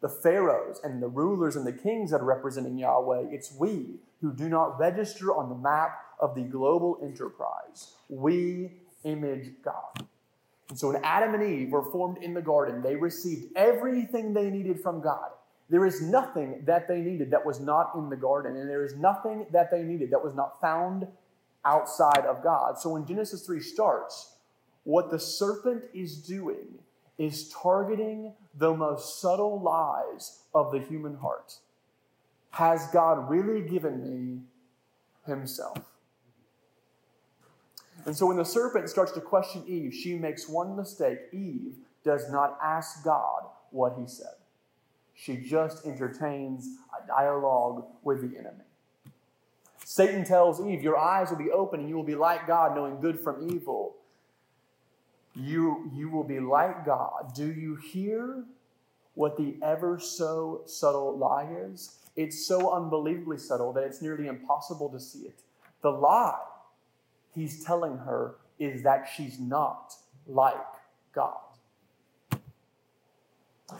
the 0.00 0.08
pharaohs 0.08 0.80
and 0.84 1.02
the 1.02 1.08
rulers 1.08 1.56
and 1.56 1.66
the 1.66 1.72
kings 1.72 2.10
that 2.10 2.20
are 2.20 2.24
representing 2.24 2.78
Yahweh. 2.78 3.26
It's 3.30 3.52
we 3.52 3.96
who 4.20 4.32
do 4.32 4.48
not 4.48 4.78
register 4.78 5.34
on 5.34 5.48
the 5.48 5.54
map 5.54 5.98
of 6.20 6.34
the 6.34 6.42
global 6.42 6.98
enterprise. 7.02 7.94
We 8.08 8.72
image 9.04 9.52
God. 9.64 10.06
And 10.70 10.78
so 10.78 10.92
when 10.92 11.04
Adam 11.04 11.34
and 11.34 11.42
Eve 11.42 11.70
were 11.70 11.90
formed 11.90 12.22
in 12.22 12.32
the 12.32 12.40
garden, 12.40 12.80
they 12.80 12.96
received 12.96 13.48
everything 13.56 14.32
they 14.32 14.50
needed 14.50 14.80
from 14.80 15.00
God. 15.02 15.30
There 15.68 15.84
is 15.84 16.00
nothing 16.00 16.62
that 16.66 16.88
they 16.88 17.00
needed 17.00 17.30
that 17.32 17.44
was 17.44 17.60
not 17.60 17.92
in 17.96 18.08
the 18.08 18.16
garden, 18.16 18.56
and 18.56 18.68
there 18.68 18.84
is 18.84 18.96
nothing 18.96 19.46
that 19.52 19.70
they 19.70 19.82
needed 19.82 20.10
that 20.10 20.22
was 20.22 20.34
not 20.34 20.60
found 20.60 21.06
outside 21.64 22.24
of 22.26 22.42
God. 22.42 22.78
So 22.78 22.90
when 22.90 23.06
Genesis 23.06 23.44
3 23.46 23.60
starts, 23.60 24.34
what 24.84 25.10
the 25.10 25.18
serpent 25.18 25.84
is 25.92 26.16
doing 26.16 26.78
is 27.18 27.50
targeting 27.50 28.32
the 28.56 28.74
most 28.74 29.20
subtle 29.20 29.60
lies 29.60 30.40
of 30.54 30.72
the 30.72 30.80
human 30.80 31.16
heart. 31.16 31.54
Has 32.50 32.86
God 32.92 33.28
really 33.30 33.68
given 33.68 34.02
me 34.02 34.40
himself? 35.26 35.78
And 38.06 38.16
so 38.16 38.26
when 38.26 38.36
the 38.36 38.44
serpent 38.44 38.88
starts 38.88 39.12
to 39.12 39.20
question 39.20 39.64
Eve, 39.66 39.94
she 39.94 40.14
makes 40.14 40.48
one 40.48 40.76
mistake. 40.76 41.18
Eve 41.32 41.74
does 42.04 42.30
not 42.30 42.58
ask 42.62 43.04
God 43.04 43.42
what 43.70 43.94
he 43.98 44.06
said, 44.06 44.34
she 45.14 45.36
just 45.36 45.86
entertains 45.86 46.66
a 46.98 47.06
dialogue 47.06 47.84
with 48.02 48.20
the 48.20 48.38
enemy. 48.38 48.64
Satan 49.84 50.24
tells 50.24 50.60
Eve, 50.60 50.82
Your 50.82 50.96
eyes 50.96 51.30
will 51.30 51.38
be 51.38 51.50
open 51.50 51.80
and 51.80 51.88
you 51.88 51.96
will 51.96 52.02
be 52.02 52.14
like 52.14 52.46
God, 52.46 52.74
knowing 52.74 53.00
good 53.00 53.20
from 53.20 53.50
evil. 53.50 53.96
You, 55.34 55.90
you 55.94 56.10
will 56.10 56.24
be 56.24 56.40
like 56.40 56.84
God. 56.84 57.32
Do 57.34 57.52
you 57.52 57.76
hear 57.76 58.44
what 59.14 59.36
the 59.36 59.56
ever 59.62 59.98
so 60.00 60.62
subtle 60.66 61.16
lie 61.16 61.48
is? 61.70 61.98
It's 62.16 62.46
so 62.46 62.72
unbelievably 62.72 63.38
subtle 63.38 63.72
that 63.74 63.84
it's 63.84 64.02
nearly 64.02 64.26
impossible 64.26 64.88
to 64.90 64.98
see 64.98 65.20
it. 65.20 65.40
The 65.82 65.90
lie 65.90 66.38
he's 67.34 67.64
telling 67.64 67.98
her 67.98 68.36
is 68.58 68.82
that 68.82 69.08
she's 69.14 69.38
not 69.38 69.94
like 70.26 70.54
God. 71.14 71.36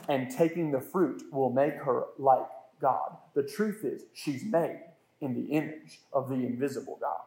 And 0.08 0.30
taking 0.30 0.70
the 0.70 0.80
fruit 0.80 1.22
will 1.32 1.50
make 1.50 1.74
her 1.74 2.04
like 2.18 2.48
God. 2.80 3.16
The 3.34 3.42
truth 3.42 3.84
is, 3.84 4.04
she's 4.14 4.44
made 4.44 4.80
in 5.20 5.34
the 5.34 5.52
image 5.52 6.00
of 6.12 6.28
the 6.28 6.36
invisible 6.36 6.98
God. 7.00 7.20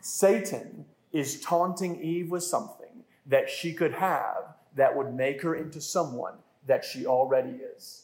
Satan 0.00 0.84
is 1.12 1.40
taunting 1.40 2.02
Eve 2.02 2.30
with 2.30 2.42
something 2.42 3.04
that 3.26 3.48
she 3.48 3.72
could 3.72 3.92
have 3.92 4.54
that 4.76 4.96
would 4.96 5.14
make 5.14 5.40
her 5.42 5.54
into 5.54 5.80
someone 5.80 6.34
that 6.66 6.84
she 6.84 7.06
already 7.06 7.58
is. 7.76 8.03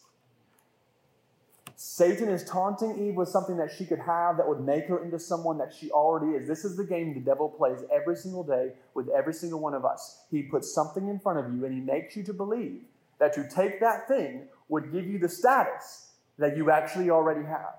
Satan 1.83 2.29
is 2.29 2.45
taunting 2.45 3.09
Eve 3.09 3.15
with 3.15 3.31
something 3.31 3.57
that 3.57 3.71
she 3.73 3.87
could 3.87 4.01
have 4.01 4.37
that 4.37 4.47
would 4.47 4.61
make 4.61 4.87
her 4.87 5.03
into 5.03 5.19
someone 5.19 5.57
that 5.57 5.73
she 5.73 5.91
already 5.91 6.37
is. 6.37 6.47
This 6.47 6.63
is 6.63 6.77
the 6.77 6.85
game 6.85 7.15
the 7.15 7.21
devil 7.21 7.49
plays 7.49 7.79
every 7.91 8.17
single 8.17 8.45
day 8.45 8.73
with 8.93 9.09
every 9.09 9.33
single 9.33 9.61
one 9.61 9.73
of 9.73 9.87
us. 9.87 10.27
He 10.31 10.43
puts 10.43 10.75
something 10.75 11.09
in 11.09 11.19
front 11.19 11.39
of 11.39 11.51
you 11.51 11.65
and 11.65 11.73
he 11.73 11.81
makes 11.81 12.15
you 12.15 12.23
to 12.25 12.35
believe 12.35 12.83
that 13.19 13.33
to 13.33 13.49
take 13.49 13.81
that 13.81 14.07
thing 14.07 14.47
would 14.69 14.93
give 14.93 15.07
you 15.07 15.19
the 15.19 15.29
status 15.31 16.11
that 16.37 16.55
you 16.55 16.71
actually 16.71 17.09
already 17.09 17.47
have. 17.47 17.77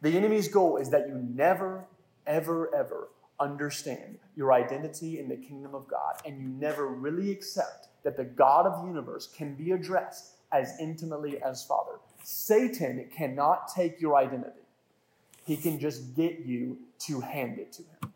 The 0.00 0.16
enemy's 0.16 0.46
goal 0.46 0.76
is 0.76 0.88
that 0.90 1.08
you 1.08 1.16
never, 1.34 1.84
ever, 2.28 2.72
ever 2.72 3.08
understand 3.40 4.20
your 4.36 4.52
identity 4.52 5.18
in 5.18 5.28
the 5.28 5.36
kingdom 5.36 5.74
of 5.74 5.88
God, 5.88 6.20
and 6.24 6.40
you 6.40 6.46
never 6.46 6.86
really 6.86 7.32
accept 7.32 7.88
that 8.04 8.16
the 8.16 8.24
God 8.24 8.66
of 8.66 8.82
the 8.82 8.86
universe 8.86 9.26
can 9.36 9.56
be 9.56 9.72
addressed 9.72 10.34
as 10.52 10.76
intimately 10.78 11.42
as 11.42 11.64
Father. 11.64 11.98
Satan 12.30 13.08
cannot 13.16 13.74
take 13.74 14.02
your 14.02 14.14
identity, 14.14 14.60
he 15.46 15.56
can 15.56 15.78
just 15.78 16.14
get 16.14 16.40
you 16.40 16.76
to 16.98 17.20
hand 17.20 17.58
it 17.58 17.72
to 17.72 17.82
him. 17.82 18.12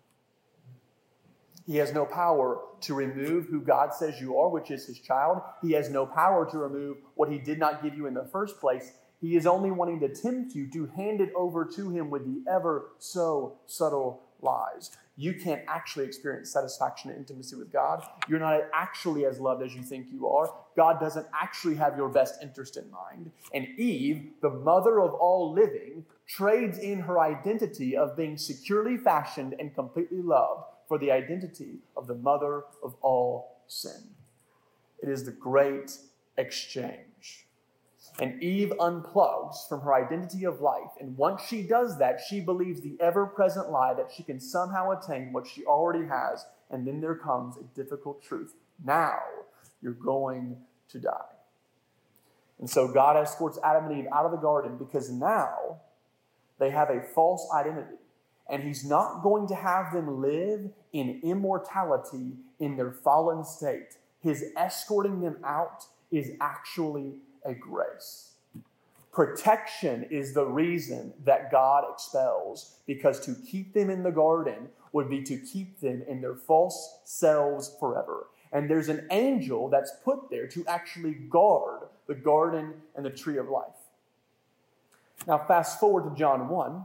He 1.67 1.79
has 1.79 1.95
no 1.95 2.05
power 2.05 2.61
to 2.83 2.93
remove 2.93 3.47
who 3.47 3.63
God 3.63 3.95
says 3.95 4.21
you 4.21 4.37
are, 4.37 4.51
which 4.51 4.71
is 4.71 4.85
his 4.85 4.99
child. 4.99 5.41
He 5.63 5.73
has 5.73 5.89
no 5.89 6.05
power 6.05 6.45
to 6.51 6.59
remove 6.59 6.99
what 7.15 7.33
he 7.33 7.39
did 7.39 7.59
not 7.59 7.83
give 7.83 7.97
you 7.97 8.07
in 8.07 8.13
the 8.13 8.29
first 8.31 8.61
place. 8.61 8.93
He 9.23 9.35
is 9.35 9.47
only 9.47 9.71
wanting 9.71 10.01
to 10.01 10.15
tempt 10.15 10.55
you 10.55 10.71
to 10.73 10.89
hand 10.95 11.23
it 11.23 11.33
over 11.35 11.65
to 11.75 11.89
him 11.89 12.11
with 12.11 12.27
the 12.27 12.51
ever 12.51 12.91
so 12.99 13.57
subtle 13.65 14.25
lies. 14.43 14.91
You 15.17 15.35
can't 15.35 15.63
actually 15.69 16.07
experience 16.07 16.51
satisfaction 16.51 17.11
and 17.11 17.19
intimacy 17.19 17.55
with 17.55 17.71
God. 17.71 18.03
You're 18.29 18.41
not 18.41 18.61
actually 18.73 19.27
as 19.27 19.39
loved 19.39 19.63
as 19.63 19.75
you 19.75 19.83
think 19.83 20.07
you 20.11 20.27
are. 20.27 20.55
God 20.75 21.01
doesn't 21.01 21.27
actually 21.39 21.75
have 21.77 21.97
your 21.99 22.09
best 22.09 22.43
interest 22.43 22.79
in 22.79 22.91
mind. 22.91 23.31
And 23.53 23.69
Eve, 23.79 24.31
the 24.41 24.51
mother 24.51 25.01
of 25.01 25.13
all 25.13 25.53
living, 25.53 26.07
trades 26.27 26.79
in 26.79 27.01
her 27.01 27.21
identity 27.21 27.95
of 27.95 28.17
being 28.17 28.39
securely 28.39 28.97
fashioned 28.97 29.55
and 29.59 29.75
completely 29.75 30.23
loved 30.23 30.65
for 30.89 30.99
the 30.99 31.11
identity 31.11 31.79
of 31.97 32.07
the 32.07 32.15
mother 32.15 32.65
of 32.83 32.95
all 33.03 33.59
sin. 33.67 34.15
It 35.03 35.11
is 35.11 35.25
the 35.25 35.33
great 35.33 35.99
exchange. 36.39 37.12
And 38.21 38.43
Eve 38.43 38.73
unplugs 38.79 39.69
from 39.69 39.81
her 39.81 39.95
identity 39.95 40.45
of 40.45 40.61
life. 40.61 40.91
And 41.01 41.17
once 41.17 41.43
she 41.49 41.63
does 41.63 41.99
that, 41.99 42.21
she 42.29 42.41
believes 42.41 42.81
the 42.81 42.97
ever 43.01 43.27
present 43.27 43.71
lie 43.71 43.95
that 43.95 44.11
she 44.15 44.23
can 44.23 44.39
somehow 44.39 44.91
attain 44.91 45.33
what 45.33 45.47
she 45.47 45.65
already 45.65 46.07
has. 46.07 46.45
And 46.71 46.87
then 46.87 47.01
there 47.01 47.15
comes 47.15 47.57
a 47.57 47.63
difficult 47.75 48.23
truth. 48.23 48.55
Now 48.85 49.19
you're 49.81 49.93
going 49.93 50.59
to 50.91 50.99
die. 50.99 51.33
And 52.59 52.69
so 52.69 52.87
God 52.87 53.17
escorts 53.17 53.59
Adam 53.65 53.87
and 53.87 53.99
Eve 53.99 54.07
out 54.13 54.27
of 54.27 54.31
the 54.31 54.37
garden 54.37 54.77
because 54.77 55.11
now 55.11 55.81
they 56.59 56.71
have 56.71 56.91
a 56.91 57.03
false 57.03 57.49
identity. 57.53 57.97
And 58.49 58.63
He's 58.63 58.85
not 58.85 59.23
going 59.23 59.49
to 59.49 59.55
have 59.55 59.93
them 59.93 60.21
live 60.21 60.71
in 60.93 61.21
immortality 61.25 62.35
in 62.61 62.77
their 62.77 62.93
fallen 62.93 63.45
state. 63.45 63.97
His 64.21 64.45
escorting 64.57 65.21
them 65.21 65.39
out 65.43 65.87
is 66.11 66.33
actually 66.41 67.15
a 67.45 67.55
grace. 67.55 68.31
Protection 69.13 70.07
is 70.11 70.33
the 70.33 70.47
reason 70.47 71.13
that 71.25 71.51
God 71.51 71.85
expels, 71.93 72.77
because 72.87 73.21
to 73.27 73.35
keep 73.35 73.75
them 73.75 73.91
in 73.91 74.03
the 74.03 74.11
garden 74.11 74.69
would 74.93 75.11
be 75.11 75.23
to 75.23 75.37
keep 75.37 75.81
them 75.81 76.03
in 76.09 76.21
their 76.21 76.35
false 76.35 77.01
selves 77.05 77.75
forever. 77.79 78.29
And 78.53 78.71
there's 78.71 78.89
an 78.89 79.07
angel 79.11 79.69
that's 79.69 79.93
put 80.05 80.31
there 80.31 80.47
to 80.49 80.67
actually 80.67 81.13
guard 81.13 81.89
the 82.07 82.15
garden 82.15 82.75
and 82.95 83.05
the 83.05 83.11
tree 83.11 83.39
of 83.39 83.49
life. 83.49 83.67
Now, 85.27 85.39
fast 85.39 85.79
forward 85.81 86.09
to 86.11 86.19
John 86.19 86.49
1. 86.49 86.83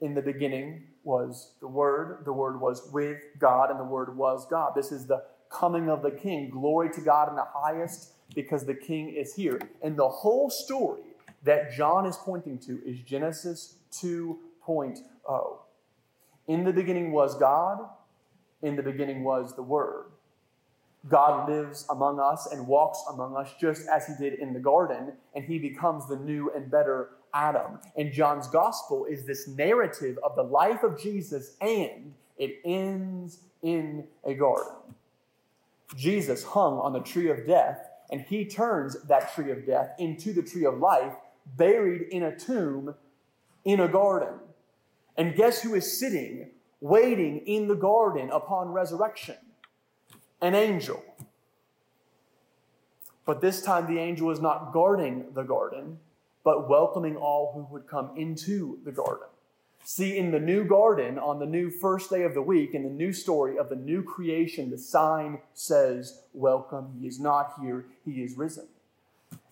In 0.00 0.14
the 0.14 0.22
beginning 0.22 0.82
was 1.02 1.52
the 1.60 1.68
Word, 1.68 2.24
the 2.24 2.32
Word 2.32 2.60
was 2.60 2.90
with 2.92 3.18
God, 3.38 3.70
and 3.70 3.78
the 3.78 3.84
Word 3.84 4.16
was 4.16 4.46
God. 4.46 4.72
This 4.74 4.92
is 4.92 5.06
the 5.06 5.24
coming 5.50 5.88
of 5.88 6.02
the 6.02 6.10
King. 6.10 6.50
Glory 6.50 6.90
to 6.90 7.00
God 7.00 7.28
in 7.28 7.36
the 7.36 7.46
highest 7.54 8.10
because 8.34 8.64
the 8.64 8.74
king 8.74 9.10
is 9.10 9.34
here. 9.34 9.60
And 9.82 9.96
the 9.96 10.08
whole 10.08 10.50
story 10.50 11.02
that 11.42 11.72
John 11.72 12.06
is 12.06 12.16
pointing 12.16 12.58
to 12.60 12.80
is 12.86 12.98
Genesis 13.00 13.76
2.0. 13.92 15.58
In 16.46 16.64
the 16.64 16.72
beginning 16.72 17.12
was 17.12 17.36
God, 17.36 17.78
in 18.62 18.76
the 18.76 18.82
beginning 18.82 19.24
was 19.24 19.54
the 19.54 19.62
Word. 19.62 20.06
God 21.08 21.50
lives 21.50 21.86
among 21.90 22.18
us 22.18 22.48
and 22.50 22.66
walks 22.66 23.02
among 23.10 23.36
us 23.36 23.50
just 23.60 23.86
as 23.88 24.06
he 24.06 24.14
did 24.18 24.38
in 24.38 24.54
the 24.54 24.60
garden, 24.60 25.12
and 25.34 25.44
he 25.44 25.58
becomes 25.58 26.08
the 26.08 26.16
new 26.16 26.50
and 26.54 26.70
better 26.70 27.10
Adam. 27.34 27.78
And 27.96 28.12
John's 28.12 28.46
gospel 28.46 29.04
is 29.04 29.26
this 29.26 29.46
narrative 29.46 30.18
of 30.22 30.34
the 30.34 30.42
life 30.42 30.82
of 30.82 30.98
Jesus, 30.98 31.56
and 31.60 32.14
it 32.38 32.60
ends 32.64 33.40
in 33.62 34.06
a 34.24 34.34
garden. 34.34 34.72
Jesus 35.94 36.42
hung 36.42 36.78
on 36.78 36.92
the 36.92 37.00
tree 37.00 37.28
of 37.28 37.46
death 37.46 37.90
and 38.10 38.22
he 38.22 38.44
turns 38.44 38.96
that 39.04 39.34
tree 39.34 39.50
of 39.50 39.66
death 39.66 39.94
into 39.98 40.32
the 40.32 40.42
tree 40.42 40.64
of 40.64 40.78
life, 40.78 41.14
buried 41.56 42.02
in 42.10 42.22
a 42.22 42.36
tomb 42.36 42.94
in 43.64 43.80
a 43.80 43.88
garden. 43.88 44.40
And 45.16 45.34
guess 45.34 45.62
who 45.62 45.74
is 45.74 45.98
sitting, 45.98 46.50
waiting 46.80 47.38
in 47.46 47.68
the 47.68 47.74
garden 47.74 48.30
upon 48.30 48.68
resurrection? 48.68 49.36
An 50.40 50.54
angel. 50.54 51.02
But 53.24 53.40
this 53.40 53.62
time 53.62 53.86
the 53.86 54.00
angel 54.00 54.30
is 54.30 54.40
not 54.40 54.72
guarding 54.72 55.26
the 55.32 55.44
garden, 55.44 55.98
but 56.44 56.68
welcoming 56.68 57.16
all 57.16 57.52
who 57.54 57.72
would 57.72 57.86
come 57.86 58.10
into 58.16 58.78
the 58.84 58.92
garden. 58.92 59.28
See, 59.86 60.16
in 60.16 60.30
the 60.30 60.40
new 60.40 60.64
garden, 60.64 61.18
on 61.18 61.38
the 61.38 61.46
new 61.46 61.68
first 61.68 62.08
day 62.08 62.22
of 62.22 62.32
the 62.32 62.40
week, 62.40 62.72
in 62.72 62.84
the 62.84 62.88
new 62.88 63.12
story 63.12 63.58
of 63.58 63.68
the 63.68 63.76
new 63.76 64.02
creation, 64.02 64.70
the 64.70 64.78
sign 64.78 65.40
says, 65.52 66.22
Welcome. 66.32 66.96
He 66.98 67.06
is 67.06 67.20
not 67.20 67.52
here, 67.60 67.84
he 68.02 68.22
is 68.22 68.34
risen. 68.38 68.66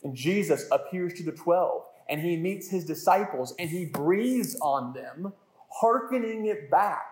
And 0.03 0.17
Jesus 0.17 0.67
appears 0.73 1.12
to 1.15 1.23
the 1.23 1.33
twelve, 1.33 1.85
and 2.09 2.23
he 2.23 2.39
meets 2.39 2.71
his 2.71 2.87
disciples, 2.87 3.55
and 3.59 3.69
he 3.69 3.85
breathes 3.85 4.57
on 4.62 4.95
them, 4.95 5.35
hearkening 5.69 6.47
it 6.47 6.71
back 6.71 7.05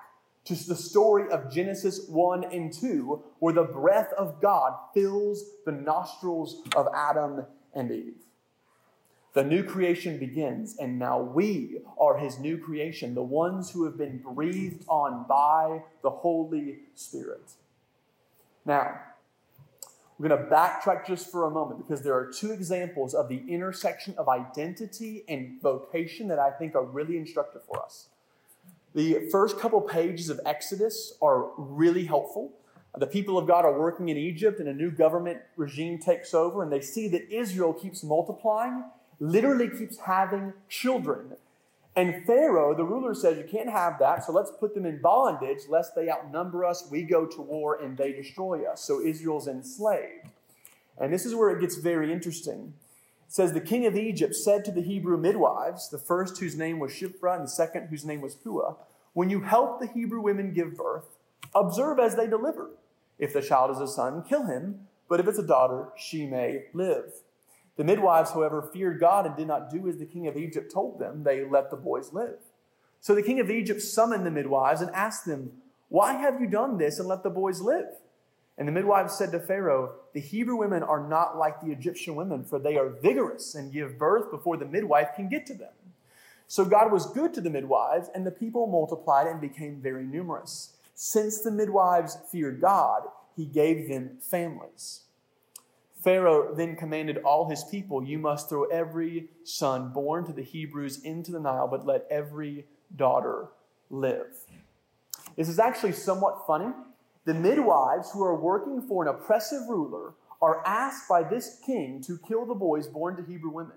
to 0.47 0.55
the 0.55 0.75
story 0.75 1.31
of 1.31 1.53
Genesis 1.53 2.07
1 2.09 2.45
and 2.45 2.73
2, 2.73 3.23
where 3.39 3.53
the 3.53 3.65
breath 3.65 4.15
of 4.17 4.41
God 4.41 4.73
fills 4.95 5.45
the 5.67 5.73
nostrils 5.73 6.62
of 6.75 6.89
Adam 6.95 7.45
and 7.75 7.93
Eve. 7.93 8.15
The 9.33 9.45
new 9.45 9.63
creation 9.63 10.19
begins, 10.19 10.77
and 10.77 10.99
now 10.99 11.21
we 11.21 11.79
are 12.01 12.19
his 12.19 12.41
new 12.41 12.59
creation, 12.59 13.15
the 13.15 13.23
ones 13.23 13.71
who 13.71 13.85
have 13.85 13.97
been 13.97 14.19
breathed 14.19 14.85
on 14.89 15.25
by 15.29 15.83
the 16.03 16.11
Holy 16.11 16.81
Spirit. 16.97 17.53
Now, 18.65 18.99
we're 20.19 20.29
going 20.29 20.43
to 20.43 20.51
backtrack 20.51 21.07
just 21.07 21.31
for 21.31 21.47
a 21.47 21.51
moment 21.51 21.79
because 21.79 22.03
there 22.03 22.15
are 22.15 22.27
two 22.27 22.51
examples 22.51 23.15
of 23.15 23.29
the 23.29 23.43
intersection 23.49 24.15
of 24.19 24.29
identity 24.29 25.25
and 25.29 25.63
vocation 25.63 26.27
that 26.29 26.41
I 26.41 26.51
think 26.51 26.75
are 26.75 26.85
really 26.85 27.17
instructive 27.17 27.63
for 27.65 27.81
us. 27.83 28.09
The 28.95 29.29
first 29.31 29.61
couple 29.61 29.81
pages 29.81 30.29
of 30.29 30.41
Exodus 30.45 31.15
are 31.23 31.51
really 31.57 32.05
helpful. 32.05 32.53
The 32.99 33.07
people 33.07 33.39
of 33.39 33.47
God 33.47 33.65
are 33.65 33.79
working 33.79 34.09
in 34.09 34.17
Egypt, 34.17 34.59
and 34.59 34.69
a 34.69 34.75
new 34.75 34.91
government 34.91 35.39
regime 35.57 35.99
takes 35.99 36.35
over, 36.35 36.65
and 36.65 36.73
they 36.73 36.81
see 36.81 37.07
that 37.09 37.33
Israel 37.33 37.73
keeps 37.73 38.03
multiplying 38.03 38.85
literally 39.21 39.69
keeps 39.69 39.99
having 39.99 40.55
children. 40.69 41.37
And 41.95 42.25
Pharaoh, 42.25 42.75
the 42.75 42.85
ruler, 42.85 43.15
says, 43.15 43.37
You 43.37 43.45
can't 43.45 43.71
have 43.71 43.99
that, 43.99 44.25
so 44.25 44.33
let's 44.33 44.50
put 44.59 44.75
them 44.75 44.87
in 44.87 45.00
bondage, 45.00 45.69
lest 45.69 45.95
they 45.95 46.11
outnumber 46.11 46.65
us, 46.65 46.89
we 46.91 47.03
go 47.03 47.27
to 47.27 47.43
war, 47.43 47.81
and 47.81 47.97
they 47.97 48.12
destroy 48.12 48.65
us. 48.65 48.83
So 48.83 49.00
Israel's 49.00 49.47
enslaved. 49.47 50.29
And 50.99 51.12
this 51.12 51.27
is 51.27 51.35
where 51.35 51.50
it 51.50 51.61
gets 51.61 51.77
very 51.77 52.12
interesting. 52.12 52.75
It 53.27 53.33
says, 53.33 53.53
The 53.53 53.61
king 53.61 53.87
of 53.87 53.97
Egypt 53.97 54.35
said 54.35 54.65
to 54.65 54.73
the 54.73 54.83
Hebrew 54.83 55.17
midwives, 55.17 55.89
the 55.89 55.99
first 55.99 56.39
whose 56.39 56.57
name 56.57 56.79
was 56.79 56.93
Shiphrah, 56.93 57.37
and 57.37 57.45
the 57.45 57.50
second 57.50 57.89
whose 57.89 58.05
name 58.05 58.21
was 58.21 58.35
Puah, 58.35 58.77
When 59.12 59.31
you 59.31 59.41
help 59.41 59.81
the 59.81 59.89
Hebrew 59.89 60.21
women 60.21 60.53
give 60.53 60.77
birth, 60.77 61.17
observe 61.55 61.99
as 61.99 62.17
they 62.17 62.27
deliver. 62.27 62.71
If 63.19 63.33
the 63.33 63.43
child 63.43 63.71
is 63.73 63.81
a 63.81 63.89
son, 63.89 64.23
kill 64.23 64.47
him, 64.47 64.87
but 65.09 65.21
if 65.21 65.29
it's 65.29 65.39
a 65.39 65.47
daughter, 65.47 65.89
she 65.97 66.25
may 66.27 66.67
live. 66.73 67.12
The 67.77 67.85
midwives, 67.85 68.33
however, 68.33 68.69
feared 68.73 69.00
God 69.00 69.27
and 69.27 69.37
did 69.37 69.47
not 69.47 69.71
do 69.71 69.89
as 69.89 69.97
the 69.97 70.07
king 70.07 70.27
of 70.27 70.37
Egypt 70.37 70.73
told 70.73 70.99
them. 70.99 71.23
They 71.23 71.45
let 71.45 71.71
the 71.71 71.77
boys 71.77 72.12
live. 72.12 72.39
So 73.00 73.15
the 73.15 73.23
king 73.23 73.41
of 73.41 73.50
Egypt 73.50 73.81
summoned 73.81 74.27
the 74.27 74.31
midwives 74.31 74.81
and 74.81 74.91
asked 74.91 75.25
them, 75.25 75.53
Why 75.89 76.15
have 76.15 76.41
you 76.41 76.47
done 76.47 76.79
this 76.79 76.99
and 76.99 77.09
let 77.09 77.23
the 77.23 77.31
boys 77.31 77.61
live? 77.61 77.89
And 78.59 78.69
the 78.69 78.73
midwives 78.73 79.15
said 79.15 79.33
to 79.33 79.41
Pharaoh, 79.41 79.95
The 80.12 80.21
Hebrew 80.21 80.57
women 80.57 80.83
are 80.83 81.09
not 81.09 81.39
like 81.39 81.61
the 81.61 81.73
Egyptian 81.73 82.15
women, 82.15 82.45
for 82.45 82.59
they 82.59 82.77
are 82.77 82.91
vigorous 82.91 83.55
and 83.55 83.73
give 83.73 83.99
birth 83.99 84.31
before 84.31 84.59
the 84.59 84.67
midwife 84.67 85.15
can 85.17 85.31
get 85.31 85.47
to 85.47 85.55
them. 85.55 85.73
So 86.47 86.67
God 86.67 86.93
was 86.93 87.07
good 87.07 87.33
to 87.35 87.41
the 87.41 87.49
midwives, 87.49 88.11
and 88.15 88.27
the 88.27 88.31
people 88.31 88.67
multiplied 88.67 89.29
and 89.29 89.41
became 89.41 89.81
very 89.81 90.05
numerous. 90.05 90.77
Since 90.95 91.41
the 91.41 91.50
midwives 91.50 92.19
feared 92.31 92.61
God, 92.61 93.05
he 93.35 93.47
gave 93.47 93.89
them 93.89 94.19
families. 94.21 95.05
Pharaoh 96.02 96.54
then 96.54 96.76
commanded 96.76 97.19
all 97.19 97.49
his 97.49 97.64
people, 97.64 98.02
You 98.02 98.19
must 98.19 98.49
throw 98.49 98.64
every 98.64 99.28
son 99.45 99.92
born 99.92 100.25
to 100.26 100.33
the 100.33 100.42
Hebrews 100.42 101.02
into 101.02 101.30
the 101.30 101.40
Nile, 101.40 101.69
but 101.69 101.87
let 101.87 102.07
every 102.11 102.66
daughter 102.97 103.49
live. 103.90 104.33
This 105.37 105.49
is 105.49 105.59
actually 105.59 105.92
somewhat 105.92 106.47
funny. 106.47 106.73
The 107.26 107.35
midwives 107.35 108.11
who 108.12 108.25
are 108.25 108.35
working 108.35 108.80
for 108.80 109.02
an 109.02 109.14
oppressive 109.14 109.69
ruler 109.69 110.14
are 110.40 110.66
asked 110.66 111.09
by 111.09 111.23
this 111.23 111.61
king 111.64 112.02
to 112.02 112.19
kill 112.19 112.47
the 112.47 112.54
boys 112.54 112.87
born 112.87 113.16
to 113.16 113.23
Hebrew 113.23 113.50
women. 113.50 113.76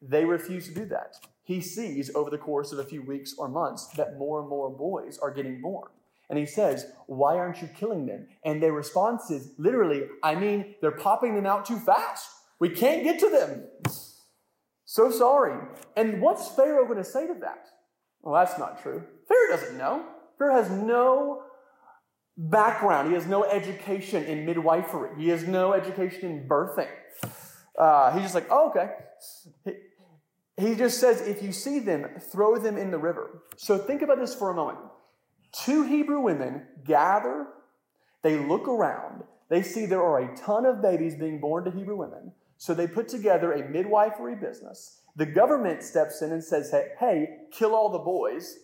They 0.00 0.24
refuse 0.24 0.68
to 0.68 0.74
do 0.74 0.84
that. 0.86 1.16
He 1.42 1.60
sees 1.60 2.14
over 2.14 2.30
the 2.30 2.38
course 2.38 2.70
of 2.70 2.78
a 2.78 2.84
few 2.84 3.02
weeks 3.02 3.34
or 3.36 3.48
months 3.48 3.86
that 3.96 4.18
more 4.18 4.40
and 4.40 4.48
more 4.48 4.70
boys 4.70 5.18
are 5.18 5.30
getting 5.32 5.60
born. 5.60 5.88
And 6.28 6.38
he 6.38 6.46
says, 6.46 6.86
Why 7.06 7.36
aren't 7.36 7.62
you 7.62 7.68
killing 7.68 8.06
them? 8.06 8.28
And 8.44 8.62
their 8.62 8.72
response 8.72 9.30
is 9.30 9.52
literally, 9.58 10.04
I 10.22 10.34
mean, 10.34 10.74
they're 10.80 10.90
popping 10.90 11.34
them 11.34 11.46
out 11.46 11.66
too 11.66 11.78
fast. 11.78 12.28
We 12.58 12.70
can't 12.70 13.04
get 13.04 13.18
to 13.20 13.30
them. 13.30 13.64
So 14.84 15.10
sorry. 15.10 15.58
And 15.96 16.20
what's 16.20 16.48
Pharaoh 16.48 16.86
going 16.86 16.98
to 16.98 17.04
say 17.04 17.26
to 17.26 17.34
that? 17.40 17.66
Well, 18.22 18.34
that's 18.34 18.58
not 18.58 18.82
true. 18.82 19.04
Pharaoh 19.28 19.56
doesn't 19.56 19.78
know. 19.78 20.04
Pharaoh 20.38 20.62
has 20.62 20.70
no 20.70 21.42
background, 22.36 23.08
he 23.08 23.14
has 23.14 23.26
no 23.26 23.44
education 23.44 24.24
in 24.24 24.44
midwifery, 24.44 25.10
he 25.18 25.28
has 25.28 25.46
no 25.46 25.72
education 25.72 26.30
in 26.30 26.48
birthing. 26.48 26.90
Uh, 27.78 28.12
he's 28.12 28.22
just 28.22 28.34
like, 28.34 28.46
oh, 28.50 28.70
okay. 28.70 28.90
He, 29.64 29.72
he 30.58 30.74
just 30.74 30.98
says, 30.98 31.20
if 31.20 31.42
you 31.42 31.52
see 31.52 31.78
them, 31.78 32.06
throw 32.32 32.58
them 32.58 32.78
in 32.78 32.90
the 32.90 32.98
river. 32.98 33.42
So 33.56 33.76
think 33.76 34.02
about 34.02 34.18
this 34.18 34.34
for 34.34 34.50
a 34.50 34.54
moment. 34.54 34.78
Two 35.64 35.84
Hebrew 35.84 36.20
women 36.20 36.62
gather, 36.84 37.46
they 38.22 38.36
look 38.36 38.68
around, 38.68 39.24
they 39.48 39.62
see 39.62 39.86
there 39.86 40.02
are 40.02 40.20
a 40.20 40.36
ton 40.36 40.66
of 40.66 40.82
babies 40.82 41.14
being 41.14 41.40
born 41.40 41.64
to 41.64 41.70
Hebrew 41.70 41.96
women. 41.96 42.32
So 42.58 42.74
they 42.74 42.86
put 42.86 43.08
together 43.08 43.52
a 43.52 43.68
midwifery 43.68 44.34
business. 44.34 45.00
The 45.14 45.26
government 45.26 45.82
steps 45.82 46.22
in 46.22 46.32
and 46.32 46.42
says, 46.42 46.70
hey, 46.70 46.88
hey, 46.98 47.28
kill 47.52 47.74
all 47.74 47.90
the 47.90 47.98
boys. 47.98 48.58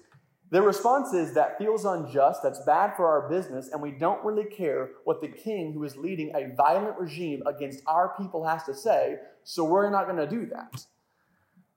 Their 0.50 0.62
response 0.62 1.14
is 1.14 1.32
that 1.34 1.56
feels 1.56 1.86
unjust, 1.86 2.42
that's 2.42 2.60
bad 2.66 2.94
for 2.94 3.06
our 3.06 3.28
business, 3.28 3.70
and 3.72 3.80
we 3.80 3.92
don't 3.92 4.22
really 4.22 4.44
care 4.44 4.90
what 5.04 5.22
the 5.22 5.28
king 5.28 5.72
who 5.72 5.82
is 5.84 5.96
leading 5.96 6.34
a 6.34 6.54
violent 6.54 6.98
regime 6.98 7.42
against 7.46 7.82
our 7.86 8.14
people 8.18 8.46
has 8.46 8.64
to 8.64 8.74
say, 8.74 9.16
so 9.44 9.64
we're 9.64 9.88
not 9.88 10.06
going 10.06 10.18
to 10.18 10.26
do 10.26 10.46
that. 10.46 10.84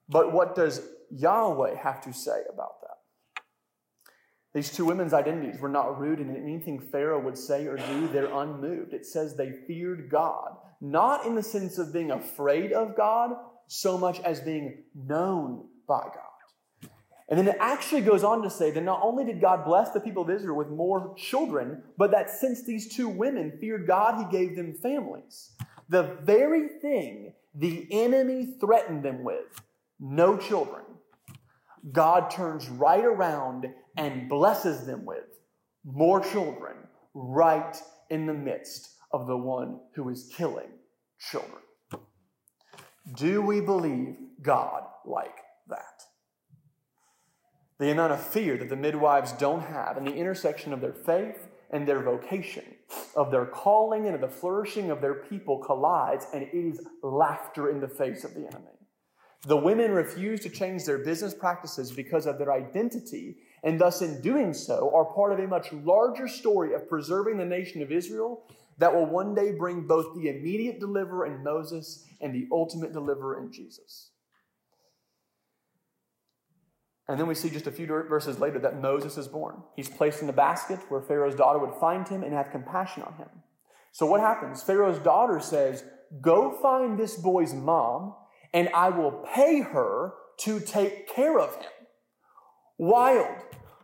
But 0.09 0.33
what 0.33 0.55
does 0.55 0.81
Yahweh 1.09 1.75
have 1.75 2.01
to 2.01 2.11
say 2.11 2.41
about 2.53 2.81
that? 2.81 2.84
These 4.55 4.71
two 4.71 4.85
women's 4.85 5.13
identities 5.13 5.59
were 5.59 5.67
not 5.67 5.99
rooted 5.99 6.29
in 6.29 6.37
anything 6.37 6.79
Pharaoh 6.79 7.19
would 7.19 7.37
say 7.37 7.67
or 7.67 7.75
do. 7.75 8.07
They're 8.07 8.33
unmoved. 8.33 8.93
It 8.93 9.05
says 9.05 9.35
they 9.35 9.51
feared 9.51 10.09
God, 10.09 10.55
not 10.79 11.25
in 11.25 11.35
the 11.35 11.43
sense 11.43 11.77
of 11.77 11.91
being 11.91 12.09
afraid 12.09 12.71
of 12.71 12.95
God, 12.95 13.31
so 13.67 13.97
much 13.97 14.21
as 14.21 14.39
being 14.39 14.85
known 14.95 15.65
by 15.85 16.03
God. 16.03 16.89
And 17.27 17.37
then 17.37 17.49
it 17.49 17.57
actually 17.59 17.99
goes 17.99 18.23
on 18.23 18.43
to 18.43 18.49
say 18.49 18.71
that 18.71 18.81
not 18.81 19.01
only 19.03 19.25
did 19.25 19.41
God 19.41 19.65
bless 19.65 19.91
the 19.91 19.99
people 19.99 20.23
of 20.23 20.29
Israel 20.29 20.55
with 20.55 20.69
more 20.69 21.13
children, 21.17 21.83
but 21.97 22.11
that 22.11 22.29
since 22.29 22.63
these 22.63 22.95
two 22.95 23.09
women 23.09 23.57
feared 23.59 23.85
God, 23.85 24.23
he 24.23 24.37
gave 24.37 24.55
them 24.55 24.73
families. 24.73 25.51
The 25.89 26.17
very 26.23 26.69
thing 26.81 27.33
the 27.53 27.89
enemy 27.91 28.55
threatened 28.61 29.03
them 29.03 29.25
with 29.25 29.61
no 29.99 30.37
children 30.37 30.83
God 31.91 32.31
turns 32.31 32.67
right 32.67 33.03
around 33.03 33.67
and 33.97 34.29
blesses 34.29 34.85
them 34.85 35.05
with 35.05 35.25
more 35.83 36.19
children 36.19 36.75
right 37.13 37.77
in 38.09 38.25
the 38.25 38.33
midst 38.33 38.89
of 39.11 39.27
the 39.27 39.37
one 39.37 39.79
who 39.95 40.09
is 40.09 40.31
killing 40.35 40.69
children. 41.19 41.61
Do 43.15 43.41
we 43.41 43.61
believe 43.61 44.15
God 44.41 44.83
like 45.05 45.37
that? 45.69 46.03
The 47.79 47.91
amount 47.91 48.13
of 48.13 48.25
fear 48.25 48.57
that 48.57 48.69
the 48.69 48.75
midwives 48.75 49.33
don't 49.33 49.61
have 49.61 49.97
and 49.97 50.07
the 50.07 50.15
intersection 50.15 50.73
of 50.73 50.81
their 50.81 50.93
faith 50.93 51.47
and 51.71 51.87
their 51.87 52.01
vocation, 52.01 52.63
of 53.15 53.31
their 53.31 53.45
calling 53.45 54.05
and 54.05 54.15
of 54.15 54.21
the 54.21 54.27
flourishing 54.27 54.91
of 54.91 55.01
their 55.01 55.15
people 55.15 55.59
collides, 55.59 56.25
and 56.33 56.43
it 56.43 56.53
is 56.53 56.81
laughter 57.03 57.69
in 57.69 57.81
the 57.81 57.87
face 57.87 58.23
of 58.23 58.33
the 58.33 58.47
enemy. 58.47 58.71
The 59.47 59.57
women 59.57 59.91
refuse 59.91 60.39
to 60.41 60.49
change 60.49 60.85
their 60.85 60.99
business 60.99 61.33
practices 61.33 61.91
because 61.91 62.25
of 62.25 62.37
their 62.37 62.51
identity, 62.51 63.37
and 63.65 63.81
thus, 63.81 64.03
in 64.03 64.21
doing 64.21 64.53
so, 64.53 64.91
are 64.95 65.05
part 65.05 65.33
of 65.33 65.39
a 65.39 65.47
much 65.47 65.73
larger 65.73 66.27
story 66.27 66.75
of 66.75 66.87
preserving 66.87 67.37
the 67.37 67.45
nation 67.45 67.81
of 67.81 67.91
Israel 67.91 68.43
that 68.77 68.93
will 68.93 69.07
one 69.07 69.33
day 69.33 69.53
bring 69.53 69.87
both 69.87 70.15
the 70.15 70.29
immediate 70.29 70.79
deliverer 70.79 71.25
in 71.25 71.43
Moses 71.43 72.05
and 72.21 72.33
the 72.33 72.47
ultimate 72.51 72.93
deliverer 72.93 73.41
in 73.41 73.51
Jesus. 73.51 74.11
And 77.07 77.19
then 77.19 77.25
we 77.25 77.33
see 77.33 77.49
just 77.49 77.65
a 77.65 77.71
few 77.71 77.87
verses 77.87 78.39
later 78.39 78.59
that 78.59 78.81
Moses 78.81 79.17
is 79.17 79.27
born. 79.27 79.63
He's 79.75 79.89
placed 79.89 80.21
in 80.21 80.29
a 80.29 80.33
basket 80.33 80.79
where 80.89 81.01
Pharaoh's 81.01 81.35
daughter 81.35 81.59
would 81.59 81.73
find 81.75 82.07
him 82.07 82.23
and 82.23 82.33
have 82.33 82.51
compassion 82.51 83.01
on 83.01 83.13
him. 83.15 83.29
So 83.91 84.05
what 84.05 84.21
happens? 84.21 84.61
Pharaoh's 84.61 84.99
daughter 84.99 85.39
says, 85.39 85.83
Go 86.21 86.57
find 86.61 86.99
this 86.99 87.15
boy's 87.15 87.53
mom 87.53 88.13
and 88.53 88.69
I 88.75 88.89
will 88.89 89.25
pay 89.33 89.61
her 89.61 90.13
to 90.39 90.59
take 90.59 91.07
care 91.07 91.39
of 91.39 91.55
him. 91.55 91.71
Wild. 92.77 93.43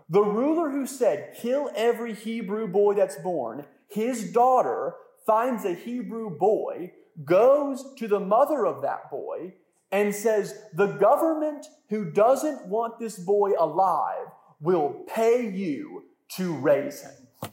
The 0.10 0.24
ruler 0.24 0.70
who 0.70 0.86
said, 0.86 1.36
kill 1.40 1.70
every 1.76 2.14
Hebrew 2.14 2.68
boy 2.68 2.96
that's 2.96 3.16
born, 3.16 3.66
his 3.88 4.32
daughter 4.32 4.96
finds 5.26 5.64
a 5.64 5.74
Hebrew 5.74 6.38
boy, 6.38 6.92
goes 7.24 7.94
to 7.98 8.08
the 8.08 8.20
mother 8.20 8.66
of 8.66 8.82
that 8.82 9.10
boy, 9.10 9.54
and 9.92 10.14
says, 10.14 10.58
The 10.74 10.88
government 10.88 11.66
who 11.90 12.12
doesn't 12.12 12.68
want 12.68 13.00
this 13.00 13.20
boy 13.20 13.52
alive 13.58 14.28
will 14.60 15.06
pay 15.08 15.50
you 15.50 16.04
to 16.36 16.54
raise 16.54 17.02
him. 17.02 17.52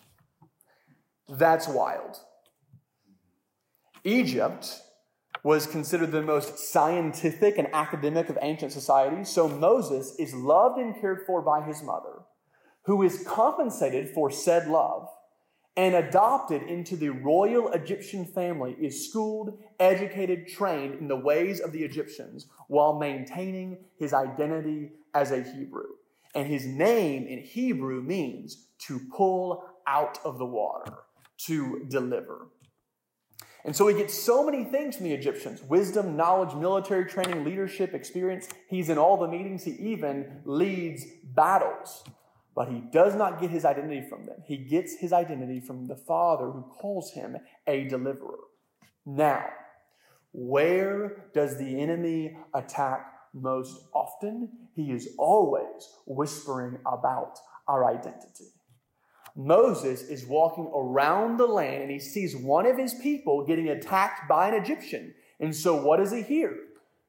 That's 1.28 1.68
wild. 1.68 2.18
Egypt 4.04 4.80
was 5.48 5.66
considered 5.66 6.12
the 6.12 6.20
most 6.20 6.58
scientific 6.58 7.56
and 7.56 7.68
academic 7.72 8.28
of 8.28 8.36
ancient 8.42 8.70
societies, 8.70 9.30
so 9.30 9.48
Moses 9.48 10.14
is 10.18 10.34
loved 10.34 10.78
and 10.78 11.00
cared 11.00 11.22
for 11.26 11.40
by 11.40 11.62
his 11.62 11.82
mother, 11.82 12.20
who 12.82 13.02
is 13.02 13.24
compensated 13.26 14.10
for 14.10 14.30
said 14.30 14.68
love 14.68 15.08
and 15.74 15.94
adopted 15.94 16.62
into 16.64 16.96
the 16.96 17.08
royal 17.08 17.72
Egyptian 17.72 18.26
family, 18.26 18.76
is 18.78 19.08
schooled, 19.08 19.58
educated, 19.80 20.48
trained 20.48 20.96
in 20.96 21.08
the 21.08 21.16
ways 21.16 21.60
of 21.60 21.72
the 21.72 21.82
Egyptians 21.82 22.48
while 22.66 22.98
maintaining 22.98 23.78
his 23.96 24.12
identity 24.12 24.90
as 25.14 25.30
a 25.30 25.42
Hebrew. 25.42 25.94
And 26.34 26.46
his 26.46 26.66
name 26.66 27.26
in 27.26 27.38
Hebrew 27.38 28.02
means 28.02 28.66
to 28.80 29.00
pull 29.16 29.64
out 29.86 30.18
of 30.26 30.36
the 30.36 30.44
water, 30.44 30.92
to 31.46 31.86
deliver. 31.88 32.48
And 33.64 33.74
so 33.74 33.86
he 33.88 33.94
gets 33.94 34.14
so 34.14 34.44
many 34.44 34.64
things 34.64 34.96
from 34.96 35.04
the 35.04 35.12
Egyptians 35.12 35.62
wisdom, 35.62 36.16
knowledge, 36.16 36.54
military 36.54 37.06
training, 37.06 37.44
leadership, 37.44 37.94
experience. 37.94 38.48
He's 38.68 38.88
in 38.88 38.98
all 38.98 39.16
the 39.16 39.28
meetings, 39.28 39.64
he 39.64 39.72
even 39.72 40.42
leads 40.44 41.04
battles. 41.34 42.04
But 42.54 42.68
he 42.68 42.82
does 42.92 43.14
not 43.14 43.40
get 43.40 43.50
his 43.50 43.64
identity 43.64 44.04
from 44.08 44.26
them. 44.26 44.42
He 44.44 44.56
gets 44.56 44.96
his 44.96 45.12
identity 45.12 45.60
from 45.60 45.86
the 45.86 45.94
Father 45.94 46.46
who 46.50 46.62
calls 46.62 47.12
him 47.12 47.36
a 47.68 47.84
deliverer. 47.84 48.40
Now, 49.06 49.46
where 50.32 51.26
does 51.34 51.56
the 51.56 51.80
enemy 51.80 52.36
attack 52.54 53.12
most 53.32 53.80
often? 53.94 54.50
He 54.74 54.90
is 54.90 55.14
always 55.18 55.88
whispering 56.06 56.78
about 56.84 57.38
our 57.68 57.84
identity. 57.84 58.52
Moses 59.38 60.02
is 60.02 60.26
walking 60.26 60.68
around 60.74 61.36
the 61.36 61.46
land 61.46 61.82
and 61.82 61.92
he 61.92 62.00
sees 62.00 62.34
one 62.34 62.66
of 62.66 62.76
his 62.76 62.92
people 62.94 63.46
getting 63.46 63.68
attacked 63.68 64.28
by 64.28 64.48
an 64.48 64.54
Egyptian. 64.54 65.14
And 65.38 65.54
so, 65.54 65.80
what 65.80 65.98
does 65.98 66.10
he 66.10 66.22
hear? 66.22 66.56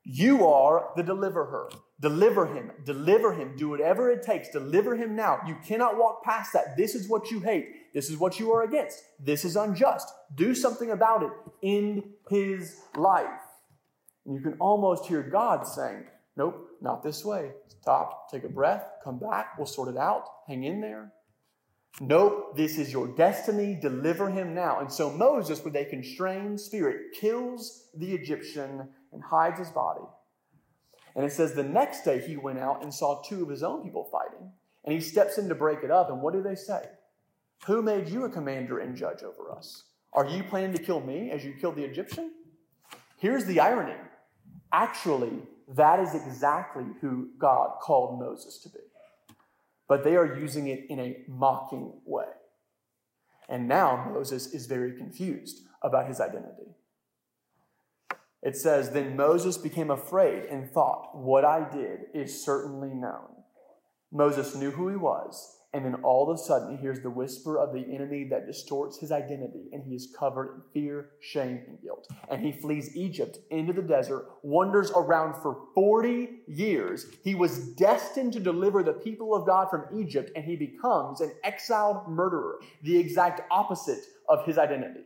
You 0.04 0.46
are 0.48 0.92
the 0.96 1.02
deliverer. 1.02 1.72
Deliver 2.00 2.46
him. 2.46 2.72
Deliver 2.86 3.34
him. 3.34 3.56
Do 3.58 3.70
whatever 3.70 4.12
it 4.12 4.22
takes. 4.22 4.50
Deliver 4.50 4.96
him 4.96 5.16
now. 5.16 5.40
You 5.48 5.58
cannot 5.66 5.98
walk 5.98 6.24
past 6.24 6.54
that. 6.54 6.78
This 6.78 6.94
is 6.94 7.10
what 7.10 7.32
you 7.32 7.40
hate. 7.40 7.94
This 7.96 8.12
is 8.12 8.18
what 8.18 8.40
you 8.40 8.52
are 8.52 8.62
against. 8.62 9.02
This 9.20 9.44
is 9.44 9.56
unjust. 9.56 10.08
Do 10.36 10.54
something 10.54 10.92
about 10.92 11.24
it 11.24 11.32
End 11.64 12.04
his 12.30 12.80
life. 12.96 13.28
And 14.26 14.36
you 14.36 14.42
can 14.42 14.54
almost 14.60 15.08
hear 15.08 15.24
God 15.24 15.66
saying, 15.66 16.04
Nope, 16.38 16.70
not 16.80 17.04
this 17.04 17.26
way. 17.26 17.52
Stop, 17.68 18.30
take 18.32 18.44
a 18.44 18.50
breath, 18.50 18.84
come 19.04 19.18
back, 19.18 19.58
we'll 19.58 19.66
sort 19.66 19.90
it 19.90 19.98
out. 19.98 20.26
Hang 20.48 20.64
in 20.64 20.80
there. 20.80 21.12
Nope, 22.02 22.56
this 22.56 22.78
is 22.78 22.94
your 22.94 23.08
destiny. 23.08 23.78
Deliver 23.80 24.30
him 24.30 24.54
now. 24.54 24.80
And 24.80 24.92
so 24.92 25.10
Moses, 25.10 25.64
with 25.64 25.76
a 25.76 25.86
constrained 25.86 26.60
spirit, 26.60 27.14
kills 27.20 27.90
the 27.96 28.14
Egyptian 28.14 28.88
and 29.12 29.24
hides 29.24 29.60
his 29.60 29.70
body. 29.70 30.06
And 31.16 31.26
it 31.26 31.34
says 31.34 31.54
the 31.54 31.64
next 31.64 32.04
day 32.04 32.20
he 32.26 32.38
went 32.38 32.60
out 32.60 32.84
and 32.84 32.94
saw 32.94 33.22
two 33.22 33.44
of 33.44 33.50
his 33.50 33.64
own 33.64 33.84
people 33.84 34.08
fighting. 34.12 34.52
And 34.86 34.94
he 34.94 35.02
steps 35.02 35.38
in 35.38 35.50
to 35.50 35.56
break 35.56 35.84
it 35.84 35.92
up. 35.92 36.10
And 36.10 36.22
what 36.22 36.34
do 36.34 36.42
they 36.42 36.56
say? 36.56 36.84
Who 37.66 37.82
made 37.82 38.08
you 38.08 38.24
a 38.24 38.30
commander 38.30 38.80
and 38.80 38.96
judge 38.96 39.24
over 39.24 39.52
us? 39.52 39.84
Are 40.14 40.26
you 40.26 40.44
planning 40.44 40.74
to 40.74 40.82
kill 40.82 41.02
me 41.02 41.32
as 41.32 41.44
you 41.44 41.54
killed 41.60 41.76
the 41.76 41.84
Egyptian? 41.84 42.32
Here's 43.18 43.46
the 43.46 43.60
irony. 43.60 43.98
Actually, 44.72 45.34
that 45.76 46.00
is 46.00 46.16
exactly 46.16 46.86
who 47.02 47.30
God 47.38 47.80
called 47.82 48.20
Moses 48.20 48.60
to 48.60 48.70
be 48.70 48.80
but 49.90 50.04
they 50.04 50.16
are 50.16 50.38
using 50.38 50.68
it 50.68 50.86
in 50.90 51.00
a 51.00 51.18
mocking 51.28 51.92
way. 52.06 52.28
And 53.50 53.68
now 53.68 54.12
Moses 54.14 54.54
is 54.54 54.68
very 54.68 54.96
confused 54.96 55.64
about 55.82 56.08
his 56.08 56.22
identity. 56.22 56.76
It 58.42 58.56
says, 58.56 58.92
Then 58.92 59.18
Moses 59.18 59.58
became 59.58 59.90
afraid 59.90 60.46
and 60.46 60.70
thought, 60.72 61.18
What 61.18 61.44
I 61.44 61.68
did 61.70 62.02
is 62.14 62.46
certainly 62.46 62.94
known. 62.94 63.44
Moses 64.12 64.56
knew 64.56 64.72
who 64.72 64.88
he 64.88 64.96
was 64.96 65.58
and 65.72 65.86
then 65.86 65.96
all 66.04 66.30
of 66.30 66.36
a 66.36 66.42
sudden, 66.42 66.76
he 66.76 66.82
hears 66.82 67.00
the 67.02 67.12
whisper 67.12 67.60
of 67.60 67.74
the 67.74 67.86
enemy 67.94 68.24
that 68.32 68.48
distorts 68.48 68.98
his 68.98 69.12
identity, 69.12 69.70
and 69.72 69.84
he 69.84 69.94
is 69.94 70.12
covered 70.18 70.56
in 70.56 70.62
fear, 70.74 71.12
shame, 71.22 71.62
and 71.68 71.80
guilt. 71.80 72.08
And 72.28 72.42
he 72.42 72.52
flees 72.52 72.98
Egypt 72.98 73.38
into 73.52 73.74
the 73.74 73.84
desert, 73.84 74.26
wanders 74.42 74.90
around 74.96 75.40
for 75.44 75.68
40 75.76 76.30
years. 76.48 77.06
He 77.24 77.36
was 77.36 77.70
destined 77.76 78.34
to 78.34 78.40
deliver 78.40 78.82
the 78.82 78.94
people 78.94 79.36
of 79.36 79.46
God 79.46 79.70
from 79.70 79.86
Egypt, 79.94 80.32
and 80.36 80.44
he 80.44 80.56
becomes 80.56 81.22
an 81.22 81.34
exiled 81.44 82.08
murderer, 82.08 82.60
the 82.82 82.98
exact 82.98 83.42
opposite 83.52 84.04
of 84.28 84.44
his 84.46 84.58
identity. 84.58 85.06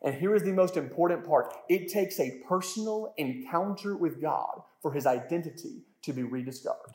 And 0.00 0.14
here 0.14 0.34
is 0.34 0.42
the 0.42 0.52
most 0.52 0.78
important 0.78 1.26
part 1.26 1.52
it 1.68 1.88
takes 1.88 2.18
a 2.20 2.40
personal 2.48 3.12
encounter 3.18 3.96
with 3.96 4.20
God 4.20 4.62
for 4.80 4.92
his 4.92 5.06
identity 5.06 5.82
to 6.02 6.12
be 6.14 6.22
rediscovered. 6.22 6.94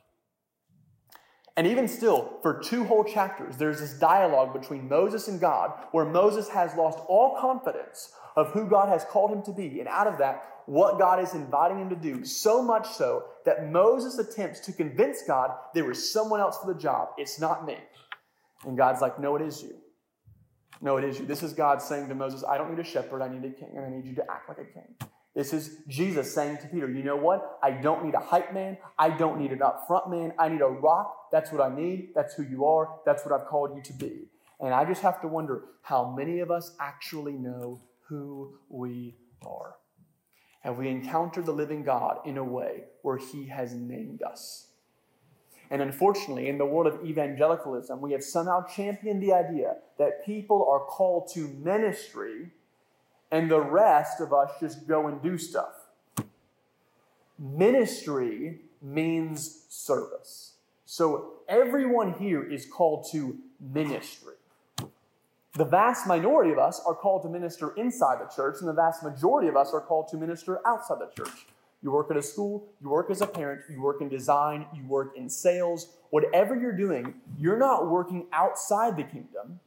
And 1.60 1.68
even 1.68 1.90
still, 1.90 2.38
for 2.42 2.62
two 2.64 2.86
whole 2.86 3.04
chapters, 3.04 3.58
there's 3.58 3.82
this 3.82 3.92
dialogue 3.92 4.54
between 4.54 4.88
Moses 4.88 5.28
and 5.28 5.42
God 5.42 5.74
where 5.92 6.06
Moses 6.06 6.48
has 6.48 6.74
lost 6.76 7.00
all 7.10 7.38
confidence 7.38 8.14
of 8.38 8.50
who 8.52 8.66
God 8.66 8.88
has 8.88 9.04
called 9.04 9.32
him 9.32 9.42
to 9.42 9.52
be. 9.52 9.82
And 9.82 9.90
out 9.90 10.08
of 10.08 10.20
that, 10.20 10.42
what 10.68 10.98
God 10.98 11.22
is 11.22 11.34
inviting 11.34 11.80
him 11.80 11.90
to 11.90 11.98
do. 11.98 12.24
So 12.24 12.64
much 12.64 12.88
so 12.88 13.26
that 13.44 13.70
Moses 13.70 14.18
attempts 14.20 14.62
to 14.62 14.72
convince 14.72 15.24
God 15.28 15.52
there 15.74 15.92
is 15.92 16.14
someone 16.14 16.40
else 16.40 16.58
for 16.64 16.74
the 16.74 16.80
job. 16.80 17.10
It's 17.18 17.42
not 17.42 17.66
me. 17.66 17.76
And 18.66 18.78
God's 18.78 19.02
like, 19.02 19.20
no, 19.20 19.36
it 19.36 19.42
is 19.42 19.62
you. 19.62 19.76
No, 20.80 20.96
it 20.96 21.04
is 21.04 21.20
you. 21.20 21.26
This 21.26 21.44
is 21.44 21.52
God 21.52 21.82
saying 21.82 22.08
to 22.08 22.16
Moses, 22.16 22.42
I 22.48 22.58
don't 22.58 22.70
need 22.70 22.80
a 22.80 22.86
shepherd, 22.86 23.22
I 23.22 23.28
need 23.28 23.44
a 23.44 23.52
king, 23.52 23.74
and 23.76 23.86
I 23.86 23.90
need 23.90 24.06
you 24.06 24.16
to 24.16 24.32
act 24.32 24.48
like 24.48 24.60
a 24.60 24.64
king. 24.64 24.96
This 25.40 25.54
is 25.54 25.78
Jesus 25.88 26.34
saying 26.36 26.58
to 26.58 26.68
Peter, 26.68 26.90
You 26.90 27.02
know 27.02 27.16
what? 27.16 27.60
I 27.64 27.72
don't 27.72 28.04
need 28.04 28.14
a 28.14 28.20
hype 28.20 28.54
man. 28.54 28.78
I 28.98 29.10
don't 29.10 29.40
need 29.40 29.54
an 29.54 29.60
upfront 29.60 30.10
man. 30.10 30.34
I 30.38 30.50
need 30.50 30.60
a 30.60 30.68
rock. 30.68 31.32
That's 31.32 31.50
what 31.50 31.62
I 31.62 31.74
need. 31.74 32.10
That's 32.14 32.34
who 32.34 32.44
you 32.44 32.66
are. 32.66 33.00
That's 33.06 33.24
what 33.26 33.34
I've 33.34 33.48
called 33.48 33.74
you 33.74 33.82
to 33.84 33.94
be. 33.94 34.28
And 34.60 34.74
I 34.74 34.84
just 34.84 35.02
have 35.02 35.22
to 35.22 35.30
wonder 35.30 35.64
how 35.82 36.14
many 36.14 36.42
of 36.42 36.52
us 36.52 36.76
actually 36.82 37.32
know 37.32 37.80
who 38.10 38.56
we 38.68 39.16
are. 39.48 39.78
Have 40.60 40.78
we 40.78 40.90
encountered 40.90 41.46
the 41.46 41.54
living 41.54 41.84
God 41.84 42.18
in 42.26 42.38
a 42.38 42.44
way 42.44 42.84
where 43.04 43.16
He 43.16 43.48
has 43.48 43.74
named 43.74 44.22
us? 44.22 44.68
And 45.70 45.82
unfortunately, 45.82 46.50
in 46.50 46.58
the 46.58 46.66
world 46.66 46.94
of 46.94 47.06
evangelicalism, 47.06 48.02
we 48.02 48.12
have 48.12 48.26
somehow 48.26 48.66
championed 48.66 49.24
the 49.24 49.32
idea 49.32 49.78
that 50.00 50.26
people 50.26 50.68
are 50.70 50.82
called 50.82 51.32
to 51.36 51.48
ministry 51.48 52.52
and 53.32 53.50
the 53.50 53.62
rest 53.62 54.22
of 54.22 54.34
us 54.34 54.52
just 54.60 54.88
go 54.88 55.08
and 55.08 55.22
do 55.22 55.38
stuff. 55.38 55.74
Ministry 57.38 58.60
means 58.82 59.66
service. 59.70 60.54
So 60.86 61.34
everyone 61.48 62.14
here 62.14 62.44
is 62.44 62.66
called 62.66 63.08
to 63.12 63.38
ministry. 63.60 64.34
The 65.54 65.66
vast 65.66 66.08
minority 66.08 66.52
of 66.52 66.60
us 66.60 66.82
are 66.86 66.96
called 66.96 67.24
to 67.24 67.30
minister 67.30 67.74
inside 67.76 68.20
the 68.22 68.34
church, 68.34 68.58
and 68.60 68.68
the 68.68 68.74
vast 68.74 69.04
majority 69.04 69.48
of 69.48 69.58
us 69.58 69.72
are 69.74 69.82
called 69.82 70.08
to 70.10 70.18
minister 70.18 70.60
outside 70.66 71.00
the 71.00 71.10
church. 71.16 71.48
You 71.82 71.92
work 71.92 72.12
at 72.12 72.18
a 72.18 72.22
school, 72.22 72.68
you 72.82 72.90
work 72.90 73.10
as 73.10 73.22
a 73.22 73.28
parent, 73.28 73.62
you 73.70 73.82
work 73.82 74.02
in 74.02 74.10
design, 74.10 74.66
you 74.74 74.86
work 74.86 75.16
in 75.16 75.30
sales, 75.30 75.94
whatever 76.10 76.56
you're 76.56 76.76
doing, 76.76 77.16
you're 77.38 77.58
not 77.58 77.90
working 77.90 78.28
outside 78.34 78.98
the 78.98 79.04
kingdom. 79.04 79.60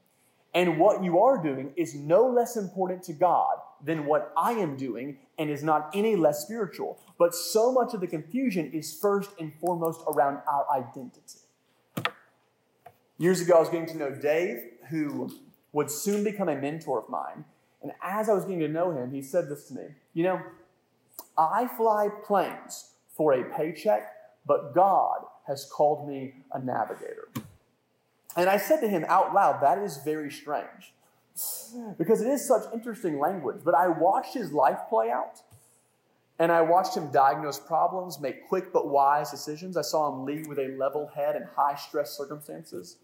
And 0.54 0.78
what 0.78 1.02
you 1.02 1.18
are 1.18 1.42
doing 1.42 1.72
is 1.76 1.94
no 1.94 2.26
less 2.26 2.56
important 2.56 3.02
to 3.04 3.12
God 3.12 3.56
than 3.82 4.04
what 4.04 4.32
I 4.36 4.52
am 4.52 4.76
doing 4.76 5.18
and 5.38 5.50
is 5.50 5.62
not 5.62 5.90
any 5.94 6.14
less 6.14 6.40
spiritual. 6.40 6.98
But 7.18 7.34
so 7.34 7.72
much 7.72 7.94
of 7.94 8.00
the 8.00 8.06
confusion 8.06 8.70
is 8.72 8.96
first 8.98 9.30
and 9.40 9.52
foremost 9.60 10.02
around 10.06 10.40
our 10.46 10.66
identity. 10.70 11.38
Years 13.18 13.40
ago, 13.40 13.56
I 13.56 13.60
was 13.60 13.68
getting 13.68 13.86
to 13.88 13.96
know 13.96 14.10
Dave, 14.10 14.58
who 14.90 15.32
would 15.72 15.90
soon 15.90 16.22
become 16.22 16.48
a 16.48 16.56
mentor 16.56 17.00
of 17.00 17.08
mine. 17.08 17.44
And 17.82 17.92
as 18.02 18.28
I 18.28 18.34
was 18.34 18.44
getting 18.44 18.60
to 18.60 18.68
know 18.68 18.92
him, 18.92 19.12
he 19.12 19.22
said 19.22 19.48
this 19.48 19.68
to 19.68 19.74
me 19.74 19.86
You 20.12 20.24
know, 20.24 20.42
I 21.36 21.66
fly 21.66 22.08
planes 22.24 22.90
for 23.16 23.32
a 23.32 23.44
paycheck, 23.56 24.12
but 24.46 24.74
God 24.74 25.24
has 25.46 25.64
called 25.64 26.08
me 26.08 26.34
a 26.52 26.60
navigator. 26.60 27.28
And 28.36 28.48
I 28.48 28.56
said 28.56 28.80
to 28.80 28.88
him 28.88 29.04
out 29.08 29.34
loud, 29.34 29.62
That 29.62 29.78
is 29.78 29.98
very 30.04 30.30
strange. 30.30 30.94
Because 31.98 32.20
it 32.20 32.28
is 32.28 32.46
such 32.46 32.62
interesting 32.74 33.18
language. 33.18 33.62
But 33.64 33.74
I 33.74 33.88
watched 33.88 34.34
his 34.34 34.52
life 34.52 34.78
play 34.88 35.10
out. 35.10 35.42
And 36.38 36.50
I 36.50 36.62
watched 36.62 36.96
him 36.96 37.10
diagnose 37.10 37.60
problems, 37.60 38.20
make 38.20 38.48
quick 38.48 38.72
but 38.72 38.88
wise 38.88 39.30
decisions. 39.30 39.76
I 39.76 39.82
saw 39.82 40.12
him 40.12 40.24
lead 40.24 40.46
with 40.46 40.58
a 40.58 40.76
level 40.78 41.10
head 41.14 41.36
in 41.36 41.44
high 41.56 41.76
stress 41.76 42.16
circumstances. 42.16 42.96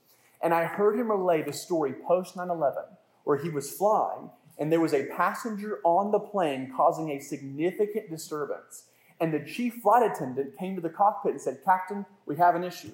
And 0.43 0.53
I 0.53 0.65
heard 0.65 0.99
him 0.99 1.11
relay 1.11 1.43
the 1.43 1.53
story 1.53 1.93
post 1.93 2.37
9 2.37 2.51
11, 2.51 2.83
where 3.25 3.39
he 3.39 3.51
was 3.51 3.71
flying 3.71 4.31
and 4.59 4.73
there 4.73 4.81
was 4.81 4.93
a 4.93 5.07
passenger 5.07 5.79
on 5.85 6.11
the 6.11 6.19
plane 6.19 6.73
causing 6.77 7.11
a 7.11 7.21
significant 7.21 8.11
disturbance. 8.11 8.87
And 9.21 9.33
the 9.33 9.45
chief 9.45 9.75
flight 9.83 10.11
attendant 10.11 10.59
came 10.59 10.75
to 10.75 10.81
the 10.81 10.89
cockpit 10.89 11.33
and 11.33 11.41
said, 11.41 11.61
Captain, 11.65 12.05
we 12.27 12.37
have 12.37 12.57
an 12.57 12.65
issue. 12.65 12.93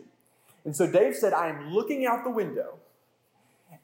And 0.65 0.75
so 0.75 0.91
Dave 0.91 1.15
said, 1.15 1.33
I 1.33 1.49
am 1.49 1.73
looking 1.73 2.07
out 2.07 2.25
the 2.25 2.31
window, 2.31 2.79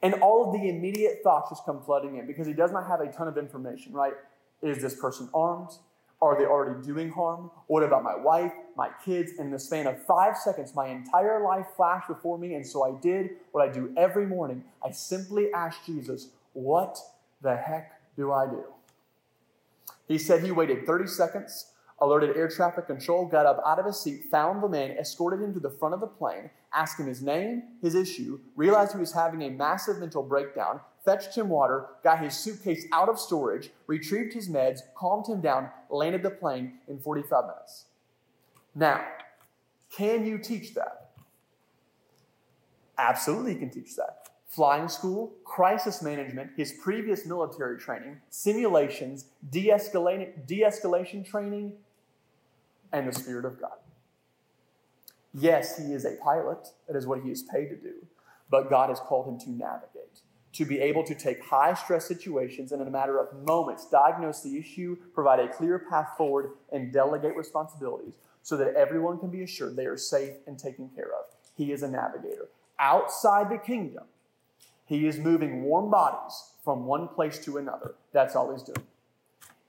and 0.03 0.15
all 0.15 0.47
of 0.47 0.53
the 0.53 0.69
immediate 0.69 1.21
thoughts 1.23 1.51
just 1.51 1.65
come 1.67 1.83
flooding 1.83 2.17
in 2.17 2.27
because 2.27 2.47
he 2.47 2.55
does 2.55 2.73
not 2.73 2.87
have 2.87 3.01
a 3.01 3.13
ton 3.13 3.29
of 3.29 3.37
information, 3.37 3.93
right? 3.93 4.15
Is 4.63 4.81
this 4.81 4.95
person 4.95 5.29
armed? 5.35 5.71
Are 6.23 6.39
they 6.39 6.45
already 6.45 6.85
doing 6.87 7.11
harm? 7.11 7.51
What 7.67 7.83
about 7.83 8.03
my 8.03 8.15
wife, 8.15 8.53
my 8.77 8.91
kids? 9.05 9.33
In 9.39 9.51
the 9.51 9.59
span 9.59 9.87
of 9.87 10.05
five 10.05 10.37
seconds, 10.37 10.75
my 10.75 10.89
entire 10.89 11.43
life 11.43 11.67
flashed 11.77 12.09
before 12.09 12.37
me, 12.37 12.55
and 12.55 12.67
so 12.67 12.83
I 12.85 13.01
did 13.01 13.31
what 13.53 13.67
I 13.67 13.73
do 13.73 13.93
every 13.97 14.27
morning. 14.27 14.65
I 14.85 14.91
simply 14.91 15.51
asked 15.53 15.87
Jesus, 15.87 16.29
What 16.53 16.99
the 17.41 17.57
heck 17.57 18.01
do 18.17 18.33
I 18.33 18.47
do? 18.47 18.65
He 20.09 20.19
said 20.19 20.43
he 20.43 20.51
waited 20.51 20.87
30 20.87 21.07
seconds, 21.07 21.67
alerted 22.01 22.37
air 22.37 22.49
traffic 22.49 22.87
control, 22.87 23.27
got 23.27 23.47
up 23.47 23.63
out 23.67 23.79
of 23.79 23.87
his 23.87 24.01
seat, 24.01 24.25
found 24.31 24.63
the 24.63 24.69
man, 24.69 24.93
escorted 24.93 25.41
him 25.41 25.53
to 25.53 25.61
the 25.61 25.71
front 25.71 25.95
of 25.95 26.01
the 26.01 26.07
plane, 26.07 26.51
asked 26.73 26.99
him 26.99 27.07
his 27.07 27.23
name, 27.23 27.63
his 27.83 27.95
issue, 27.95 28.41
realized 28.57 28.93
he 28.93 28.99
was 28.99 29.13
having 29.13 29.43
a 29.43 29.51
massive 29.51 29.99
mental 29.99 30.23
breakdown, 30.23 30.81
fetched 31.05 31.37
him 31.37 31.49
water, 31.49 31.87
got 32.03 32.21
his 32.23 32.37
suitcase 32.37 32.87
out 32.93 33.09
of 33.09 33.19
storage, 33.19 33.71
retrieved 33.87 34.33
his 34.33 34.49
meds, 34.49 34.81
calmed 34.95 35.27
him 35.27 35.41
down, 35.41 35.69
landed 35.91 36.23
the 36.23 36.31
plane 36.31 36.75
in 36.89 36.99
45 36.99 37.45
minutes. 37.45 37.87
Now, 38.75 39.05
can 39.91 40.25
you 40.27 40.39
teach 40.39 40.75
that? 40.75 41.11
Absolutely, 42.97 43.55
you 43.55 43.59
can 43.59 43.71
teach 43.71 43.97
that. 43.97 44.29
Flying 44.47 44.89
school, 44.89 45.33
crisis 45.45 46.03
management, 46.03 46.51
his 46.57 46.73
previous 46.73 47.25
military 47.25 47.79
training, 47.79 48.21
simulations, 48.31 49.27
de 49.51 49.69
escalation 49.69 51.25
training, 51.25 51.73
and 52.93 53.09
the 53.09 53.13
Spirit 53.13 53.45
of 53.45 53.61
God. 53.61 53.79
Yes, 55.33 55.79
he 55.79 55.93
is 55.93 56.05
a 56.05 56.17
pilot. 56.17 56.69
That 56.89 56.97
is 56.97 57.07
what 57.07 57.23
he 57.23 57.31
is 57.31 57.43
paid 57.43 57.69
to 57.69 57.77
do. 57.77 57.95
But 58.51 58.69
God 58.69 58.89
has 58.89 58.99
called 58.99 59.29
him 59.29 59.39
to 59.41 59.51
navigate, 59.51 60.21
to 60.55 60.65
be 60.65 60.81
able 60.81 61.05
to 61.05 61.15
take 61.15 61.45
high 61.45 61.75
stress 61.75 62.07
situations 62.07 62.73
and 62.73 62.83
in 62.83 62.89
a 62.89 62.91
matter 62.91 63.19
of 63.19 63.47
moments 63.47 63.87
diagnose 63.89 64.43
the 64.43 64.59
issue, 64.59 64.97
provide 65.15 65.39
a 65.39 65.49
clear 65.49 65.79
path 65.79 66.09
forward, 66.17 66.51
and 66.73 66.93
delegate 66.93 67.37
responsibilities 67.37 68.15
so 68.43 68.57
that 68.57 68.75
everyone 68.75 69.19
can 69.19 69.31
be 69.31 69.43
assured 69.43 69.77
they 69.77 69.87
are 69.87 69.97
safe 69.97 70.35
and 70.47 70.59
taken 70.59 70.89
care 70.89 71.11
of. 71.13 71.27
He 71.57 71.71
is 71.71 71.83
a 71.83 71.89
navigator. 71.89 72.49
Outside 72.79 73.51
the 73.51 73.59
kingdom, 73.59 74.05
he 74.87 75.07
is 75.07 75.19
moving 75.19 75.63
warm 75.63 75.91
bodies 75.91 76.51
from 76.65 76.87
one 76.87 77.07
place 77.07 77.39
to 77.45 77.59
another. 77.59 77.95
That's 78.13 78.35
all 78.35 78.51
he's 78.53 78.63
doing. 78.63 78.87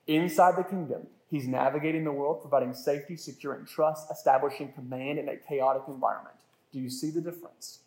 Inside 0.07 0.55
the 0.57 0.63
kingdom, 0.63 1.07
he's 1.31 1.47
navigating 1.47 2.03
the 2.03 2.11
world, 2.11 2.41
providing 2.41 2.73
safety, 2.73 3.15
securing 3.15 3.65
trust, 3.65 4.11
establishing 4.11 4.71
command 4.73 5.17
in 5.17 5.29
a 5.29 5.37
chaotic 5.37 5.83
environment. 5.87 6.35
Do 6.71 6.79
you 6.79 6.89
see 6.89 7.09
the 7.09 7.21
difference? 7.21 7.79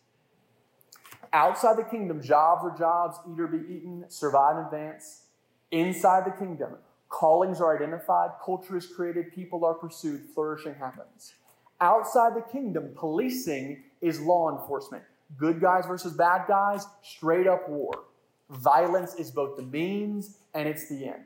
Outside 1.32 1.76
the 1.76 1.84
kingdom, 1.84 2.22
jobs 2.22 2.64
are 2.64 2.76
jobs, 2.76 3.18
eat 3.30 3.38
or 3.38 3.46
be 3.46 3.58
eaten, 3.72 4.04
survive 4.08 4.56
and 4.56 4.66
advance. 4.66 5.22
Inside 5.70 6.24
the 6.26 6.30
kingdom, 6.30 6.76
callings 7.08 7.60
are 7.60 7.76
identified, 7.76 8.30
culture 8.44 8.76
is 8.76 8.86
created, 8.86 9.32
people 9.34 9.64
are 9.64 9.74
pursued, 9.74 10.22
flourishing 10.34 10.74
happens. 10.74 11.34
Outside 11.80 12.34
the 12.34 12.44
kingdom, 12.52 12.90
policing 12.96 13.82
is 14.00 14.20
law 14.20 14.56
enforcement. 14.56 15.02
Good 15.36 15.60
guys 15.60 15.86
versus 15.86 16.12
bad 16.12 16.46
guys, 16.46 16.86
straight 17.02 17.46
up 17.46 17.68
war. 17.68 18.04
Violence 18.50 19.14
is 19.14 19.30
both 19.30 19.56
the 19.56 19.62
means 19.62 20.36
and 20.54 20.68
it's 20.68 20.88
the 20.88 21.06
end. 21.06 21.24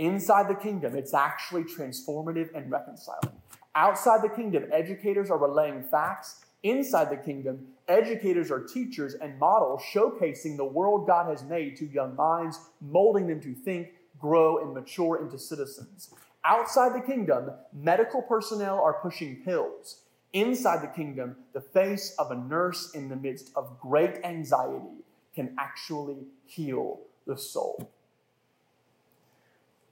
Inside 0.00 0.48
the 0.48 0.54
kingdom, 0.54 0.96
it's 0.96 1.12
actually 1.12 1.64
transformative 1.64 2.54
and 2.54 2.70
reconciling. 2.70 3.34
Outside 3.74 4.22
the 4.22 4.30
kingdom, 4.30 4.64
educators 4.72 5.30
are 5.30 5.36
relaying 5.36 5.82
facts. 5.82 6.42
Inside 6.62 7.10
the 7.10 7.18
kingdom, 7.18 7.66
educators 7.86 8.50
are 8.50 8.64
teachers 8.64 9.12
and 9.12 9.38
models 9.38 9.82
showcasing 9.92 10.56
the 10.56 10.64
world 10.64 11.06
God 11.06 11.28
has 11.28 11.44
made 11.44 11.76
to 11.76 11.84
young 11.84 12.16
minds, 12.16 12.58
molding 12.80 13.26
them 13.26 13.42
to 13.42 13.54
think, 13.54 13.88
grow, 14.18 14.56
and 14.64 14.72
mature 14.72 15.22
into 15.22 15.38
citizens. 15.38 16.14
Outside 16.46 16.94
the 16.94 17.06
kingdom, 17.06 17.50
medical 17.74 18.22
personnel 18.22 18.80
are 18.82 19.02
pushing 19.02 19.42
pills. 19.44 20.00
Inside 20.32 20.82
the 20.82 20.96
kingdom, 20.96 21.36
the 21.52 21.60
face 21.60 22.14
of 22.18 22.30
a 22.30 22.36
nurse 22.36 22.94
in 22.94 23.10
the 23.10 23.16
midst 23.16 23.50
of 23.54 23.78
great 23.78 24.24
anxiety 24.24 25.04
can 25.34 25.54
actually 25.58 26.24
heal 26.46 27.00
the 27.26 27.36
soul. 27.36 27.90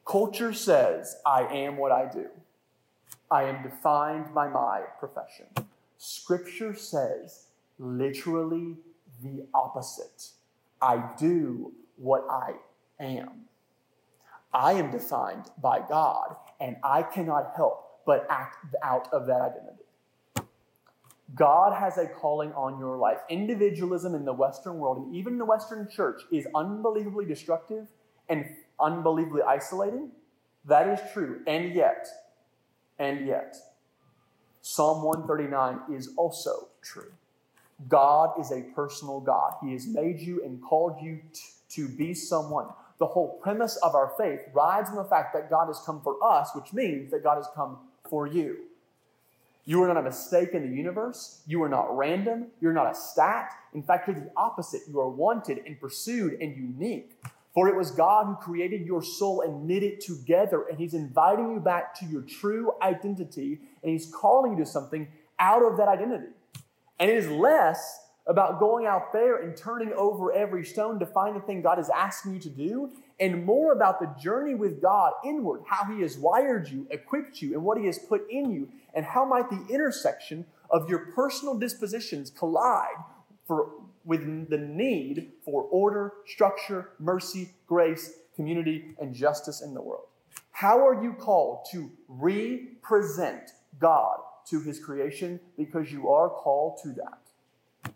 Culture 0.08 0.54
says, 0.54 1.16
I 1.26 1.42
am 1.42 1.76
what 1.76 1.92
I 1.92 2.06
do. 2.10 2.28
I 3.30 3.42
am 3.42 3.62
defined 3.62 4.32
by 4.34 4.48
my 4.48 4.80
profession. 4.98 5.44
Scripture 5.98 6.74
says 6.74 7.48
literally 7.78 8.76
the 9.22 9.44
opposite. 9.52 10.28
I 10.80 11.10
do 11.18 11.72
what 11.96 12.26
I 12.30 12.54
am. 12.98 13.42
I 14.54 14.72
am 14.72 14.90
defined 14.90 15.50
by 15.60 15.80
God, 15.86 16.36
and 16.58 16.76
I 16.82 17.02
cannot 17.02 17.52
help 17.54 18.00
but 18.06 18.26
act 18.30 18.64
out 18.82 19.12
of 19.12 19.26
that 19.26 19.42
identity. 19.42 20.48
God 21.34 21.74
has 21.78 21.98
a 21.98 22.06
calling 22.06 22.54
on 22.54 22.78
your 22.78 22.96
life. 22.96 23.18
Individualism 23.28 24.14
in 24.14 24.24
the 24.24 24.32
Western 24.32 24.78
world 24.78 24.96
and 25.04 25.14
even 25.14 25.36
the 25.36 25.44
Western 25.44 25.86
church 25.90 26.22
is 26.32 26.46
unbelievably 26.54 27.26
destructive 27.26 27.88
and 28.30 28.46
unbelievably 28.80 29.42
isolating. 29.42 30.10
That 30.64 30.88
is 30.88 31.00
true. 31.12 31.40
And 31.46 31.74
yet, 31.74 32.06
and 32.98 33.26
yet, 33.26 33.56
Psalm 34.60 35.02
139 35.02 35.96
is 35.96 36.10
also 36.16 36.68
true. 36.82 37.12
God 37.88 38.38
is 38.40 38.50
a 38.50 38.62
personal 38.74 39.20
God. 39.20 39.54
He 39.62 39.72
has 39.72 39.86
made 39.86 40.18
you 40.18 40.44
and 40.44 40.60
called 40.62 41.00
you 41.00 41.20
t- 41.32 41.40
to 41.70 41.88
be 41.88 42.12
someone. 42.12 42.66
The 42.98 43.06
whole 43.06 43.38
premise 43.40 43.76
of 43.76 43.94
our 43.94 44.12
faith 44.18 44.40
rides 44.52 44.90
on 44.90 44.96
the 44.96 45.04
fact 45.04 45.32
that 45.34 45.48
God 45.48 45.68
has 45.68 45.80
come 45.86 46.00
for 46.02 46.16
us, 46.22 46.50
which 46.54 46.72
means 46.72 47.12
that 47.12 47.22
God 47.22 47.36
has 47.36 47.46
come 47.54 47.78
for 48.10 48.26
you. 48.26 48.58
You 49.64 49.82
are 49.82 49.86
not 49.86 49.98
a 49.98 50.02
mistake 50.02 50.54
in 50.54 50.68
the 50.68 50.76
universe. 50.76 51.42
You 51.46 51.62
are 51.62 51.68
not 51.68 51.96
random. 51.96 52.46
You're 52.60 52.72
not 52.72 52.90
a 52.90 52.94
stat. 52.94 53.52
In 53.74 53.82
fact, 53.82 54.08
you're 54.08 54.18
the 54.18 54.30
opposite. 54.36 54.80
You 54.88 54.98
are 55.00 55.10
wanted 55.10 55.60
and 55.66 55.78
pursued 55.78 56.40
and 56.40 56.56
unique. 56.56 57.20
For 57.58 57.66
it 57.66 57.74
was 57.74 57.90
God 57.90 58.26
who 58.26 58.36
created 58.36 58.86
your 58.86 59.02
soul 59.02 59.40
and 59.40 59.66
knit 59.66 59.82
it 59.82 60.00
together, 60.00 60.66
and 60.70 60.78
He's 60.78 60.94
inviting 60.94 61.50
you 61.50 61.58
back 61.58 61.92
to 61.98 62.06
your 62.06 62.22
true 62.22 62.70
identity, 62.80 63.58
and 63.82 63.90
He's 63.90 64.08
calling 64.14 64.52
you 64.52 64.58
to 64.58 64.64
something 64.64 65.08
out 65.40 65.64
of 65.64 65.76
that 65.78 65.88
identity. 65.88 66.28
And 67.00 67.10
it 67.10 67.16
is 67.16 67.26
less 67.28 67.98
about 68.28 68.60
going 68.60 68.86
out 68.86 69.12
there 69.12 69.42
and 69.42 69.56
turning 69.56 69.92
over 69.94 70.32
every 70.32 70.64
stone 70.64 71.00
to 71.00 71.06
find 71.06 71.34
the 71.34 71.40
thing 71.40 71.60
God 71.60 71.80
is 71.80 71.90
asking 71.90 72.34
you 72.34 72.40
to 72.42 72.48
do, 72.48 72.92
and 73.18 73.44
more 73.44 73.72
about 73.72 73.98
the 73.98 74.14
journey 74.22 74.54
with 74.54 74.80
God 74.80 75.14
inward, 75.24 75.62
how 75.66 75.92
He 75.92 76.02
has 76.02 76.16
wired 76.16 76.68
you, 76.68 76.86
equipped 76.92 77.42
you, 77.42 77.54
and 77.54 77.64
what 77.64 77.76
He 77.76 77.86
has 77.86 77.98
put 77.98 78.30
in 78.30 78.52
you, 78.52 78.68
and 78.94 79.04
how 79.04 79.24
might 79.24 79.50
the 79.50 79.66
intersection 79.68 80.46
of 80.70 80.88
your 80.88 81.06
personal 81.12 81.58
dispositions 81.58 82.30
collide 82.30 83.02
for, 83.48 83.72
with 84.08 84.48
the 84.48 84.56
need 84.58 85.32
for 85.44 85.62
order, 85.64 86.14
structure, 86.26 86.90
mercy, 86.98 87.50
grace, 87.66 88.14
community, 88.34 88.94
and 88.98 89.14
justice 89.14 89.60
in 89.60 89.74
the 89.74 89.82
world. 89.82 90.06
How 90.50 90.84
are 90.84 91.02
you 91.02 91.12
called 91.12 91.66
to 91.72 91.90
represent 92.08 93.50
God 93.78 94.18
to 94.48 94.62
His 94.62 94.80
creation? 94.80 95.40
Because 95.58 95.92
you 95.92 96.08
are 96.08 96.30
called 96.30 96.80
to 96.82 96.88
that. 96.94 97.92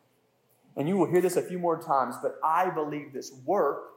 And 0.76 0.86
you 0.86 0.98
will 0.98 1.10
hear 1.10 1.22
this 1.22 1.36
a 1.36 1.42
few 1.42 1.58
more 1.58 1.80
times, 1.80 2.16
but 2.22 2.38
I 2.44 2.68
believe 2.68 3.12
this 3.12 3.32
work 3.46 3.92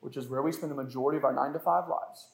which 0.00 0.16
is 0.16 0.28
where 0.28 0.42
we 0.42 0.52
spend 0.52 0.72
the 0.72 0.76
majority 0.76 1.18
of 1.18 1.24
our 1.24 1.32
nine 1.32 1.52
to 1.52 1.58
five 1.58 1.88
lives. 1.88 2.28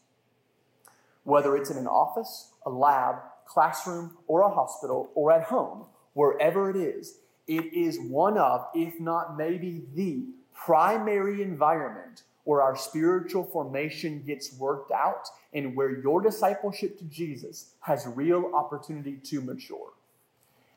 Whether 1.25 1.57
it's 1.57 1.71
in 1.71 1.77
an 1.77 1.89
office, 1.89 2.53
a 2.65 2.71
lab, 2.71 3.17
classroom, 3.47 4.17
or 4.27 4.43
a 4.43 4.51
hospital, 4.51 5.11
or 5.15 5.33
at 5.33 5.45
home, 5.45 5.87
wherever 6.13 6.71
it 6.71 6.77
is, 6.77 7.19
it 7.47 7.73
is 7.73 7.99
one 8.01 8.39
of, 8.39 8.67
if 8.75 8.99
not 9.01 9.37
maybe 9.37 9.85
the 9.95 10.25
primary 10.55 11.43
environment 11.43 12.23
where 12.45 12.63
our 12.63 12.77
spiritual 12.77 13.45
formation 13.45 14.23
gets 14.23 14.57
worked 14.59 14.93
out 14.93 15.29
and 15.53 15.75
where 15.75 16.01
your 16.01 16.21
discipleship 16.21 16.99
to 16.99 17.05
Jesus 17.05 17.73
has 17.81 18.07
real 18.15 18.53
opportunity 18.55 19.17
to 19.25 19.41
mature. 19.41 19.93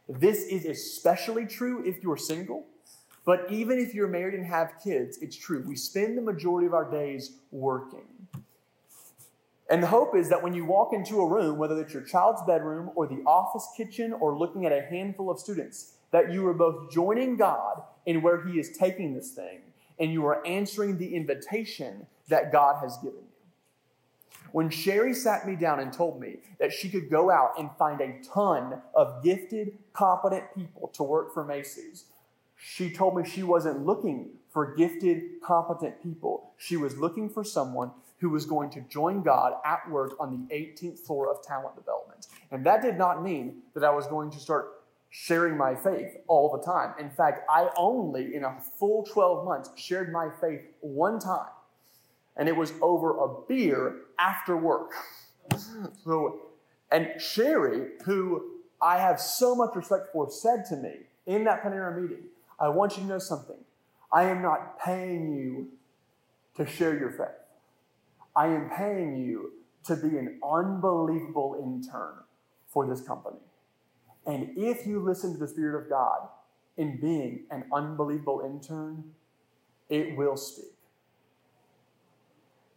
This 0.07 0.45
is 0.45 0.65
especially 0.65 1.45
true 1.45 1.83
if 1.85 2.01
you're 2.01 2.17
single 2.17 2.65
but 3.29 3.45
even 3.51 3.77
if 3.77 3.93
you're 3.93 4.07
married 4.07 4.33
and 4.33 4.43
have 4.45 4.73
kids, 4.83 5.19
it's 5.21 5.35
true. 5.35 5.63
We 5.63 5.75
spend 5.75 6.17
the 6.17 6.21
majority 6.23 6.65
of 6.65 6.73
our 6.73 6.89
days 6.89 7.33
working. 7.51 8.07
And 9.69 9.83
the 9.83 9.87
hope 9.87 10.15
is 10.15 10.29
that 10.29 10.41
when 10.41 10.55
you 10.55 10.65
walk 10.65 10.93
into 10.93 11.21
a 11.21 11.27
room, 11.27 11.59
whether 11.59 11.79
it's 11.79 11.93
your 11.93 12.01
child's 12.01 12.41
bedroom 12.47 12.89
or 12.95 13.05
the 13.05 13.21
office 13.27 13.67
kitchen 13.77 14.13
or 14.13 14.35
looking 14.35 14.65
at 14.65 14.71
a 14.71 14.81
handful 14.81 15.29
of 15.29 15.37
students, 15.37 15.93
that 16.11 16.31
you 16.31 16.45
are 16.47 16.53
both 16.53 16.91
joining 16.91 17.37
God 17.37 17.83
in 18.05 18.21
where 18.21 18.45
He 18.45 18.59
is 18.59 18.75
taking 18.77 19.13
this 19.13 19.31
thing 19.31 19.61
and 19.99 20.13
you 20.13 20.25
are 20.25 20.45
answering 20.47 20.97
the 20.97 21.13
invitation 21.13 22.07
that 22.29 22.51
God 22.51 22.81
has 22.81 22.97
given 22.97 23.19
you. 23.19 23.25
When 24.51 24.69
Sherry 24.69 25.13
sat 25.13 25.47
me 25.47 25.55
down 25.55 25.79
and 25.79 25.93
told 25.93 26.19
me 26.19 26.37
that 26.59 26.73
she 26.73 26.89
could 26.89 27.09
go 27.09 27.29
out 27.29 27.51
and 27.59 27.69
find 27.77 28.01
a 28.01 28.19
ton 28.23 28.81
of 28.95 29.23
gifted, 29.23 29.77
competent 29.93 30.45
people 30.55 30.87
to 30.93 31.03
work 31.03 31.33
for 31.33 31.43
Macy's, 31.43 32.05
she 32.57 32.91
told 32.91 33.15
me 33.15 33.29
she 33.29 33.43
wasn't 33.43 33.85
looking 33.85 34.29
for 34.51 34.73
gifted, 34.73 35.41
competent 35.43 36.01
people. 36.01 36.51
She 36.57 36.77
was 36.77 36.97
looking 36.97 37.29
for 37.29 37.43
someone 37.43 37.91
who 38.19 38.29
was 38.29 38.45
going 38.45 38.69
to 38.71 38.81
join 38.81 39.21
God 39.21 39.53
at 39.63 39.89
work 39.89 40.13
on 40.19 40.31
the 40.31 40.55
18th 40.55 40.99
floor 40.99 41.31
of 41.31 41.41
talent 41.43 41.75
development. 41.75 42.27
And 42.51 42.65
that 42.65 42.81
did 42.81 42.97
not 42.97 43.23
mean 43.23 43.61
that 43.75 43.83
I 43.83 43.91
was 43.91 44.07
going 44.07 44.31
to 44.31 44.39
start 44.39 44.78
sharing 45.09 45.57
my 45.57 45.75
faith 45.75 46.17
all 46.27 46.55
the 46.55 46.63
time. 46.63 46.93
In 46.99 47.09
fact, 47.09 47.41
I 47.49 47.69
only, 47.75 48.35
in 48.35 48.43
a 48.43 48.57
full 48.77 49.03
12 49.03 49.45
months, 49.45 49.71
shared 49.75 50.11
my 50.11 50.29
faith 50.39 50.61
one 50.81 51.19
time. 51.19 51.49
And 52.37 52.47
it 52.47 52.55
was 52.55 52.73
over 52.81 53.17
a 53.17 53.41
beer 53.47 53.97
after 54.19 54.55
work. 54.55 54.91
so, 56.03 56.41
and 56.91 57.09
Sherry, 57.19 57.89
who 58.05 58.51
I 58.81 58.97
have 58.97 59.19
so 59.19 59.55
much 59.55 59.75
respect 59.75 60.07
for, 60.13 60.29
said 60.29 60.63
to 60.69 60.75
me 60.75 60.93
in 61.25 61.43
that 61.45 61.63
Panera 61.63 61.99
meeting, 61.99 62.25
I 62.59 62.69
want 62.69 62.97
you 62.97 63.03
to 63.03 63.09
know 63.09 63.19
something. 63.19 63.57
I 64.11 64.23
am 64.23 64.41
not 64.41 64.79
paying 64.79 65.35
you 65.35 65.69
to 66.55 66.69
share 66.69 66.97
your 66.97 67.11
faith. 67.11 67.27
I 68.35 68.47
am 68.47 68.69
paying 68.69 69.17
you 69.17 69.53
to 69.85 69.95
be 69.95 70.17
an 70.17 70.39
unbelievable 70.43 71.57
intern 71.61 72.15
for 72.67 72.87
this 72.87 73.01
company. 73.01 73.37
And 74.29 74.51
if 74.55 74.85
you 74.85 74.99
listen 74.99 75.33
to 75.33 75.39
the 75.39 75.47
Spirit 75.47 75.81
of 75.81 75.89
God 75.89 76.27
in 76.77 77.01
being 77.01 77.45
an 77.49 77.63
unbelievable 77.73 78.43
intern, 78.45 79.03
it 79.89 80.15
will 80.15 80.37
speak. 80.37 80.75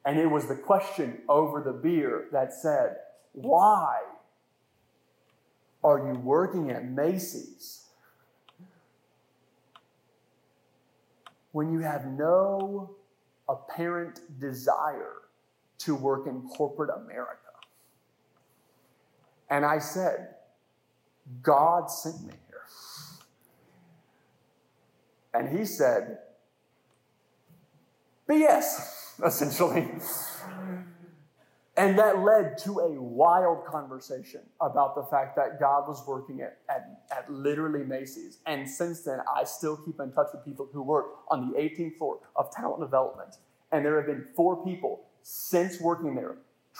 And 0.07 0.19
it 0.19 0.31
was 0.31 0.49
the 0.49 0.57
question 0.57 1.19
over 1.29 1.61
the 1.61 1.75
beer 1.75 2.29
that 2.33 2.55
said, 2.55 2.97
Why 3.33 4.01
are 5.85 5.99
you 5.99 6.19
working 6.21 6.71
at 6.71 6.89
Macy's 6.89 7.85
when 11.53 11.71
you 11.71 11.81
have 11.81 12.07
no 12.07 12.97
apparent 13.47 14.41
desire 14.41 15.17
to 15.81 15.95
work 15.95 16.27
in 16.27 16.49
corporate 16.49 16.91
America? 17.05 17.37
And 19.51 19.67
I 19.67 19.81
said, 19.81 20.32
God 21.43 21.91
sent 21.91 22.23
me 22.23 22.33
here. 22.49 22.63
And 25.35 25.57
he 25.57 25.65
said, 25.65 26.19
BS, 28.29 29.15
essentially. 29.25 29.89
And 31.77 31.99
that 31.99 32.19
led 32.19 32.59
to 32.59 32.81
a 32.81 33.01
wild 33.01 33.65
conversation 33.65 34.43
about 34.61 34.95
the 34.95 35.05
fact 35.05 35.37
that 35.37 35.59
God 35.59 35.89
was 35.89 36.07
working 36.07 36.43
at, 36.43 36.59
at, 36.69 37.03
at, 37.11 37.33
literally 37.33 37.83
Macy's. 37.83 38.39
And 38.45 38.69
since 38.69 39.01
then, 39.03 39.21
I 39.35 39.45
still 39.45 39.79
keep 39.79 39.99
in 39.99 40.13
touch 40.13 40.29
with 40.35 40.45
people 40.45 40.69
who 40.71 40.83
work 40.83 41.07
on 41.29 41.51
the 41.51 41.59
18th 41.59 41.97
floor 41.97 42.19
of 42.37 42.53
talent 42.53 42.81
development. 42.81 43.37
And 43.71 43.85
there 43.85 43.97
have 43.97 44.07
been 44.07 44.27
four 44.37 44.63
people 44.63 45.05
since 45.23 45.81
working 45.81 46.15
there 46.15 46.37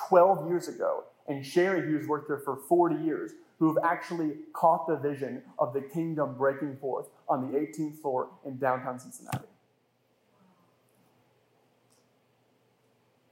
12 0.09 0.49
years 0.49 0.69
ago. 0.69 1.05
And 1.27 1.45
Sherry, 1.45 1.81
who's 1.81 2.07
worked 2.07 2.29
there 2.29 2.41
for 2.41 2.57
40 2.69 3.03
years, 3.03 3.33
who 3.63 3.73
have 3.73 3.85
actually 3.85 4.33
caught 4.53 4.89
the 4.89 4.97
vision 4.97 5.41
of 5.57 5.73
the 5.73 5.81
kingdom 5.81 6.35
breaking 6.37 6.77
forth 6.79 7.07
on 7.29 7.49
the 7.49 7.57
18th 7.57 7.97
floor 8.01 8.29
in 8.45 8.59
downtown 8.59 8.99
Cincinnati. 8.99 9.47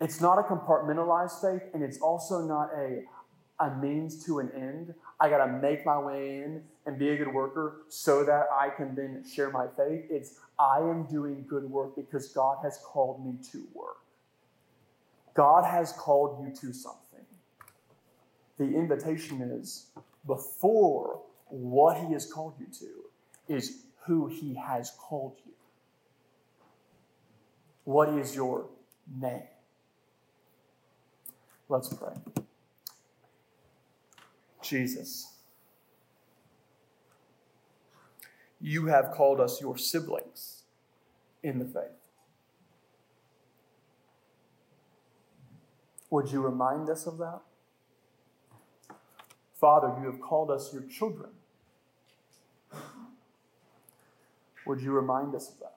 It's 0.00 0.20
not 0.20 0.38
a 0.38 0.42
compartmentalized 0.42 1.40
faith, 1.40 1.68
and 1.74 1.82
it's 1.82 1.98
also 1.98 2.42
not 2.42 2.70
a, 2.76 3.02
a 3.58 3.74
means 3.78 4.24
to 4.26 4.38
an 4.38 4.52
end. 4.54 4.94
I 5.18 5.28
got 5.28 5.44
to 5.44 5.50
make 5.50 5.84
my 5.84 5.98
way 5.98 6.44
in 6.44 6.62
and 6.86 6.96
be 6.96 7.08
a 7.08 7.16
good 7.16 7.34
worker 7.34 7.78
so 7.88 8.22
that 8.22 8.46
I 8.56 8.68
can 8.68 8.94
then 8.94 9.24
share 9.28 9.50
my 9.50 9.66
faith. 9.76 10.04
It's 10.10 10.38
I 10.60 10.78
am 10.78 11.06
doing 11.10 11.44
good 11.48 11.64
work 11.64 11.96
because 11.96 12.28
God 12.28 12.58
has 12.62 12.78
called 12.84 13.26
me 13.26 13.34
to 13.50 13.64
work. 13.74 13.96
God 15.34 15.64
has 15.64 15.90
called 15.90 16.46
you 16.46 16.54
to 16.54 16.72
something. 16.72 17.00
The 18.58 18.76
invitation 18.76 19.42
is 19.42 19.86
before 20.26 21.22
what 21.48 21.96
he 21.96 22.12
has 22.12 22.30
called 22.30 22.54
you 22.58 22.66
to 22.78 23.54
is 23.54 23.82
who 24.04 24.28
he 24.28 24.54
has 24.54 24.92
called 24.98 25.36
you. 25.44 25.52
What 27.84 28.10
is 28.10 28.34
your 28.34 28.66
name? 29.20 29.42
Let's 31.68 31.92
pray. 31.92 32.14
Jesus, 34.62 35.34
you 38.60 38.86
have 38.86 39.12
called 39.12 39.40
us 39.40 39.60
your 39.60 39.76
siblings 39.76 40.62
in 41.42 41.58
the 41.58 41.64
faith. 41.64 42.00
Would 46.10 46.30
you 46.30 46.40
remind 46.40 46.90
us 46.90 47.06
of 47.06 47.18
that? 47.18 47.40
Father, 49.60 49.94
you 50.00 50.06
have 50.10 50.20
called 50.20 50.50
us 50.50 50.72
your 50.72 50.82
children. 50.84 51.30
Would 54.66 54.80
you 54.80 54.92
remind 54.92 55.34
us 55.34 55.50
of 55.50 55.58
that? 55.58 55.76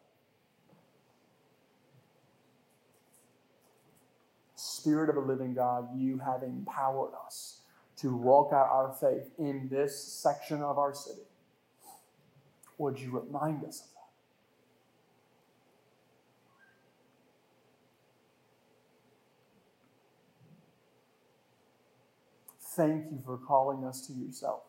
Spirit 4.55 5.09
of 5.09 5.17
a 5.17 5.19
living 5.19 5.53
God, 5.53 5.89
you 5.97 6.19
have 6.19 6.43
empowered 6.43 7.11
us 7.25 7.61
to 7.97 8.15
walk 8.15 8.53
out 8.53 8.69
our 8.69 8.93
faith 8.99 9.31
in 9.37 9.67
this 9.69 10.01
section 10.01 10.61
of 10.61 10.77
our 10.77 10.93
city. 10.93 11.21
Would 12.77 12.99
you 12.99 13.11
remind 13.11 13.63
us 13.65 13.81
of 13.81 13.87
that? 13.87 14.03
Thank 22.75 23.11
you 23.11 23.21
for 23.23 23.37
calling 23.37 23.85
us 23.85 24.07
to 24.07 24.13
yourself. 24.13 24.63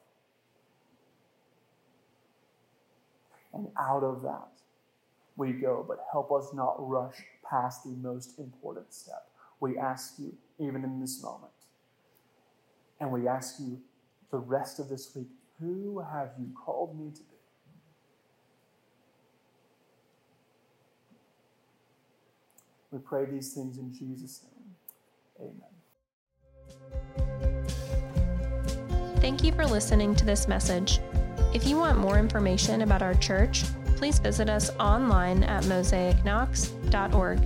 And 3.54 3.68
out 3.78 4.02
of 4.02 4.22
that, 4.22 4.48
we 5.36 5.52
go, 5.52 5.84
but 5.86 5.98
help 6.10 6.30
us 6.32 6.52
not 6.52 6.74
rush 6.78 7.16
past 7.48 7.84
the 7.84 7.90
most 7.90 8.38
important 8.38 8.92
step. 8.92 9.28
We 9.60 9.78
ask 9.78 10.14
you, 10.18 10.34
even 10.58 10.84
in 10.84 11.00
this 11.00 11.22
moment. 11.22 11.52
And 13.00 13.10
we 13.10 13.26
ask 13.26 13.58
you 13.58 13.80
the 14.30 14.38
rest 14.38 14.78
of 14.80 14.88
this 14.88 15.14
week, 15.14 15.28
who 15.60 16.00
have 16.00 16.30
you 16.38 16.52
called 16.54 16.98
me 16.98 17.10
to 17.10 17.20
be? 17.20 17.26
We 22.90 22.98
pray 22.98 23.24
these 23.24 23.54
things 23.54 23.78
in 23.78 23.92
Jesus' 23.92 24.44
name. 24.44 25.50
Amen. 27.16 27.23
Thank 29.24 29.42
you 29.42 29.52
for 29.52 29.64
listening 29.64 30.14
to 30.16 30.26
this 30.26 30.46
message. 30.46 31.00
If 31.54 31.66
you 31.66 31.78
want 31.78 31.96
more 31.96 32.18
information 32.18 32.82
about 32.82 33.00
our 33.00 33.14
church, 33.14 33.64
please 33.96 34.18
visit 34.18 34.50
us 34.50 34.68
online 34.78 35.42
at 35.44 35.64
mosaicknox.org. 35.64 37.40